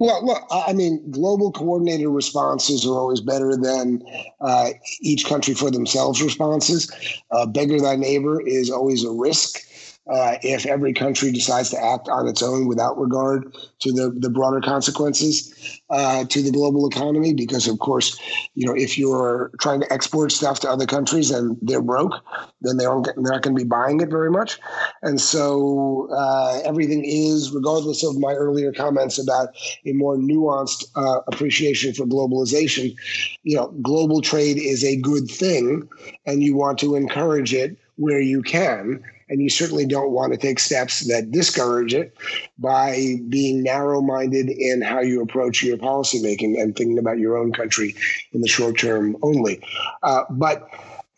Well, 0.00 0.24
look, 0.24 0.42
I 0.50 0.72
mean, 0.72 1.10
global 1.10 1.52
coordinated 1.52 2.08
responses 2.08 2.86
are 2.86 2.98
always 2.98 3.20
better 3.20 3.54
than 3.54 4.02
uh, 4.40 4.70
each 5.02 5.26
country 5.26 5.52
for 5.52 5.70
themselves 5.70 6.22
responses. 6.22 6.90
Uh, 7.30 7.44
beggar 7.44 7.78
thy 7.78 7.96
neighbor 7.96 8.40
is 8.40 8.70
always 8.70 9.04
a 9.04 9.10
risk 9.10 9.60
uh, 10.08 10.36
if 10.42 10.66
every 10.66 10.92
country 10.92 11.30
decides 11.30 11.70
to 11.70 11.82
act 11.82 12.08
on 12.08 12.26
its 12.26 12.42
own 12.42 12.66
without 12.66 12.98
regard 12.98 13.54
to 13.80 13.92
the, 13.92 14.10
the 14.18 14.30
broader 14.30 14.60
consequences 14.60 15.80
uh, 15.90 16.24
to 16.24 16.42
the 16.42 16.50
global 16.50 16.88
economy. 16.88 17.34
Because, 17.34 17.68
of 17.68 17.78
course, 17.78 18.18
you 18.54 18.66
know, 18.66 18.74
if 18.74 18.98
you're 18.98 19.50
trying 19.60 19.80
to 19.80 19.92
export 19.92 20.32
stuff 20.32 20.60
to 20.60 20.70
other 20.70 20.86
countries 20.86 21.30
and 21.30 21.56
they're 21.62 21.82
broke, 21.82 22.14
then 22.62 22.76
they 22.76 22.84
don't 22.84 23.04
they're 23.04 23.14
not 23.18 23.42
going 23.42 23.54
to 23.56 23.62
be 23.62 23.68
buying 23.68 24.00
it 24.00 24.10
very 24.10 24.30
much. 24.30 24.58
And 25.02 25.20
so 25.20 26.08
uh, 26.12 26.60
everything 26.64 27.04
is, 27.04 27.52
regardless 27.52 28.02
of 28.04 28.18
my 28.18 28.32
earlier 28.32 28.72
comments 28.72 29.18
about 29.18 29.50
a 29.86 29.92
more 29.92 30.16
nuanced 30.16 30.84
uh, 30.96 31.20
appreciation 31.28 31.94
for 31.94 32.06
globalization, 32.06 32.94
you 33.42 33.56
know, 33.56 33.68
global 33.82 34.22
trade 34.22 34.56
is 34.58 34.82
a 34.84 34.96
good 34.96 35.30
thing, 35.30 35.88
and 36.26 36.42
you 36.42 36.56
want 36.56 36.78
to 36.78 36.96
encourage 36.96 37.54
it 37.54 37.76
where 37.96 38.20
you 38.20 38.42
can 38.42 39.02
and 39.30 39.40
you 39.40 39.48
certainly 39.48 39.86
don't 39.86 40.10
want 40.10 40.32
to 40.32 40.38
take 40.38 40.58
steps 40.58 41.06
that 41.06 41.30
discourage 41.30 41.94
it 41.94 42.16
by 42.58 43.16
being 43.28 43.62
narrow 43.62 44.02
minded 44.02 44.50
in 44.50 44.82
how 44.82 45.00
you 45.00 45.22
approach 45.22 45.62
your 45.62 45.78
policymaking 45.78 46.60
and 46.60 46.76
thinking 46.76 46.98
about 46.98 47.18
your 47.18 47.38
own 47.38 47.52
country 47.52 47.94
in 48.32 48.40
the 48.40 48.48
short 48.48 48.76
term 48.76 49.16
only. 49.22 49.62
Uh, 50.02 50.24
but 50.30 50.68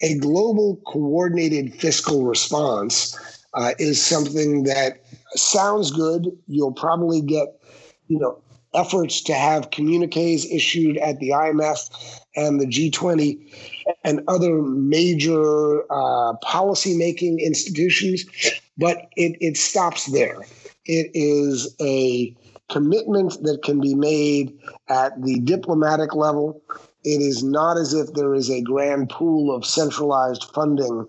a 0.03 0.18
global 0.18 0.81
coordinated 0.87 1.75
fiscal 1.75 2.25
response 2.25 3.16
uh, 3.55 3.72
is 3.79 4.01
something 4.01 4.64
that 4.64 5.03
sounds 5.35 5.90
good. 5.90 6.27
You'll 6.46 6.72
probably 6.72 7.22
get, 7.22 7.48
you 8.09 8.18
know, 8.18 8.42
efforts 8.75 9.21
to 9.23 9.35
have 9.35 9.71
communiques 9.71 10.47
issued 10.51 10.97
at 10.99 11.19
the 11.21 11.31
IMF 11.31 11.91
and 12.37 12.61
the 12.61 12.67
G20 12.67 13.39
and 14.05 14.23
other 14.29 14.63
major 14.63 15.83
uh, 15.93 16.35
policy-making 16.43 17.39
institutions, 17.41 18.25
but 18.79 19.09
it, 19.17 19.37
it 19.41 19.57
stops 19.57 20.07
there. 20.07 20.41
It 20.85 21.11
is 21.15 21.75
a 21.81 22.35
commitment 22.71 23.43
that 23.43 23.63
can 23.63 23.81
be 23.81 23.95
made 23.95 24.59
at 24.89 25.23
the 25.23 25.41
diplomatic 25.41 26.15
level. 26.15 26.63
It 27.05 27.21
is 27.21 27.43
not 27.45 27.77
as 27.77 27.93
if 27.93 28.15
there 28.15 28.35
is 28.35 28.51
a 28.51 28.63
grand 28.63 29.11
pool 29.11 29.55
of 29.55 29.67
centralized 29.67 30.45
funding 30.55 31.07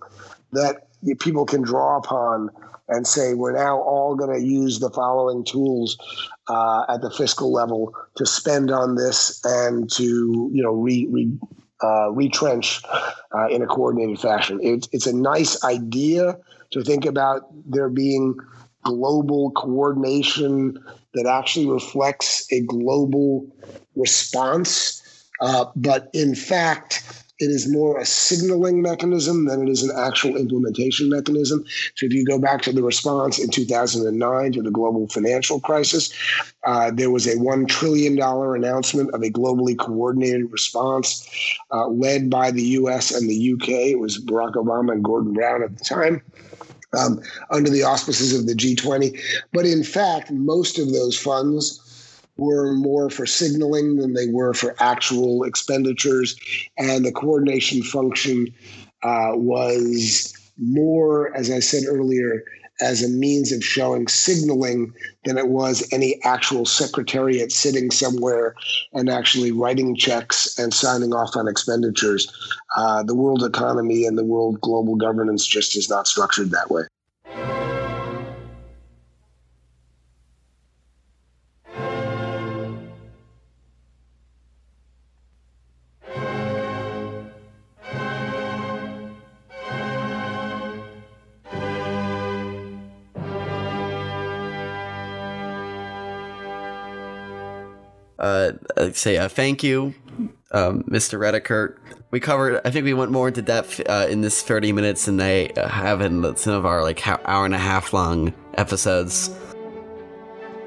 that 0.52 0.88
people 1.20 1.46
can 1.46 1.62
draw 1.62 1.96
upon 1.98 2.50
and 2.88 3.06
say 3.06 3.34
we're 3.34 3.52
now 3.52 3.78
all 3.80 4.14
going 4.14 4.32
to 4.32 4.46
use 4.46 4.80
the 4.80 4.90
following 4.90 5.44
tools 5.44 5.96
uh, 6.48 6.84
at 6.88 7.00
the 7.00 7.10
fiscal 7.10 7.52
level 7.52 7.94
to 8.16 8.26
spend 8.26 8.70
on 8.70 8.96
this 8.96 9.40
and 9.44 9.90
to 9.90 10.50
you 10.52 10.62
know 10.62 10.72
re, 10.72 11.06
re 11.10 11.32
uh, 11.82 12.10
retrench 12.12 12.82
uh, 13.34 13.48
in 13.48 13.62
a 13.62 13.66
coordinated 13.66 14.18
fashion. 14.18 14.60
It, 14.62 14.88
it's 14.92 15.06
a 15.06 15.14
nice 15.14 15.62
idea 15.64 16.38
to 16.70 16.82
think 16.82 17.04
about 17.04 17.42
there 17.70 17.90
being 17.90 18.36
global 18.82 19.50
coordination 19.52 20.78
that 21.14 21.26
actually 21.26 21.66
reflects 21.66 22.46
a 22.52 22.60
global 22.62 23.46
response. 23.96 25.00
Uh, 25.40 25.66
but 25.76 26.10
in 26.12 26.34
fact, 26.34 27.23
it 27.44 27.50
is 27.50 27.70
more 27.70 27.98
a 27.98 28.06
signaling 28.06 28.80
mechanism 28.80 29.44
than 29.44 29.68
it 29.68 29.70
is 29.70 29.82
an 29.82 29.94
actual 29.94 30.36
implementation 30.36 31.10
mechanism. 31.10 31.64
So 31.94 32.06
if 32.06 32.14
you 32.14 32.24
go 32.24 32.38
back 32.38 32.62
to 32.62 32.72
the 32.72 32.82
response 32.82 33.38
in 33.38 33.50
2009 33.50 34.52
to 34.52 34.62
the 34.62 34.70
global 34.70 35.06
financial 35.08 35.60
crisis, 35.60 36.10
uh, 36.64 36.90
there 36.90 37.10
was 37.10 37.26
a 37.26 37.36
$1 37.36 37.68
trillion 37.68 38.18
announcement 38.18 39.14
of 39.14 39.22
a 39.22 39.30
globally 39.30 39.78
coordinated 39.78 40.50
response 40.50 41.28
uh, 41.70 41.86
led 41.88 42.30
by 42.30 42.50
the 42.50 42.62
US 42.80 43.10
and 43.14 43.28
the 43.28 43.52
UK. 43.52 43.68
It 43.68 43.98
was 43.98 44.24
Barack 44.24 44.54
Obama 44.54 44.92
and 44.92 45.04
Gordon 45.04 45.34
Brown 45.34 45.62
at 45.62 45.76
the 45.76 45.84
time. 45.84 46.22
Um, 46.96 47.20
under 47.50 47.70
the 47.70 47.82
auspices 47.82 48.38
of 48.38 48.46
the 48.46 48.54
G20. 48.54 49.20
But 49.52 49.66
in 49.66 49.82
fact, 49.82 50.30
most 50.30 50.78
of 50.78 50.92
those 50.92 51.18
funds 51.18 51.83
were 52.36 52.74
more 52.74 53.10
for 53.10 53.26
signaling 53.26 53.96
than 53.96 54.14
they 54.14 54.28
were 54.28 54.54
for 54.54 54.74
actual 54.80 55.44
expenditures. 55.44 56.36
And 56.76 57.04
the 57.04 57.12
coordination 57.12 57.82
function 57.82 58.48
uh, 59.02 59.32
was 59.34 60.32
more, 60.58 61.34
as 61.36 61.50
I 61.50 61.60
said 61.60 61.84
earlier, 61.88 62.44
as 62.80 63.02
a 63.02 63.08
means 63.08 63.52
of 63.52 63.64
showing 63.64 64.08
signaling 64.08 64.92
than 65.24 65.38
it 65.38 65.48
was 65.48 65.86
any 65.92 66.20
actual 66.24 66.64
secretariat 66.64 67.52
sitting 67.52 67.90
somewhere 67.90 68.54
and 68.92 69.08
actually 69.08 69.52
writing 69.52 69.94
checks 69.94 70.58
and 70.58 70.74
signing 70.74 71.14
off 71.14 71.36
on 71.36 71.46
expenditures. 71.46 72.26
Uh, 72.76 73.02
the 73.04 73.14
world 73.14 73.44
economy 73.44 74.06
and 74.06 74.18
the 74.18 74.24
world 74.24 74.60
global 74.60 74.96
governance 74.96 75.46
just 75.46 75.76
is 75.76 75.88
not 75.88 76.08
structured 76.08 76.50
that 76.50 76.70
way. 76.70 76.82
Uh, 98.24 98.52
say 98.92 99.16
a 99.16 99.28
thank 99.28 99.62
you, 99.62 99.92
um, 100.52 100.82
Mr. 100.84 101.18
Rediker. 101.18 101.76
We 102.10 102.20
covered. 102.20 102.58
I 102.64 102.70
think 102.70 102.86
we 102.86 102.94
went 102.94 103.10
more 103.10 103.28
into 103.28 103.42
depth 103.42 103.82
uh, 103.86 104.06
in 104.08 104.22
this 104.22 104.40
thirty 104.40 104.72
minutes 104.72 105.04
than 105.04 105.18
they 105.18 105.52
have 105.56 106.00
in 106.00 106.34
some 106.36 106.54
of 106.54 106.64
our 106.64 106.82
like 106.82 107.06
hour 107.06 107.44
and 107.44 107.54
a 107.54 107.58
half 107.58 107.92
long 107.92 108.32
episodes. 108.54 109.28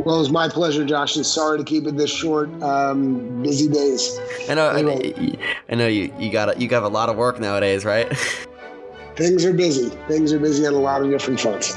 Well, 0.06 0.18
it 0.18 0.20
was 0.20 0.30
my 0.30 0.48
pleasure, 0.48 0.86
Josh. 0.86 1.16
And 1.16 1.26
sorry 1.26 1.58
to 1.58 1.64
keep 1.64 1.88
it 1.88 1.98
this 1.98 2.12
short. 2.12 2.50
Um, 2.62 3.42
busy 3.42 3.68
days. 3.68 4.20
I 4.48 4.54
know. 4.54 4.70
Anyway. 4.70 5.14
I, 5.18 5.72
I 5.72 5.76
know 5.76 5.88
you. 5.88 6.14
You 6.20 6.32
got. 6.32 6.62
You 6.62 6.68
got 6.68 6.84
a 6.84 6.90
lot 6.90 7.10
of 7.10 7.18
work 7.18 7.40
nowadays, 7.40 7.84
right? 7.84 8.16
Things 9.16 9.44
are 9.46 9.54
busy. 9.54 9.90
Things 10.08 10.32
are 10.32 10.38
busy 10.38 10.68
on 10.68 10.76
a 10.76 10.80
lot 10.80 11.02
of 11.02 11.10
different 11.10 11.40
fronts. 11.40 11.76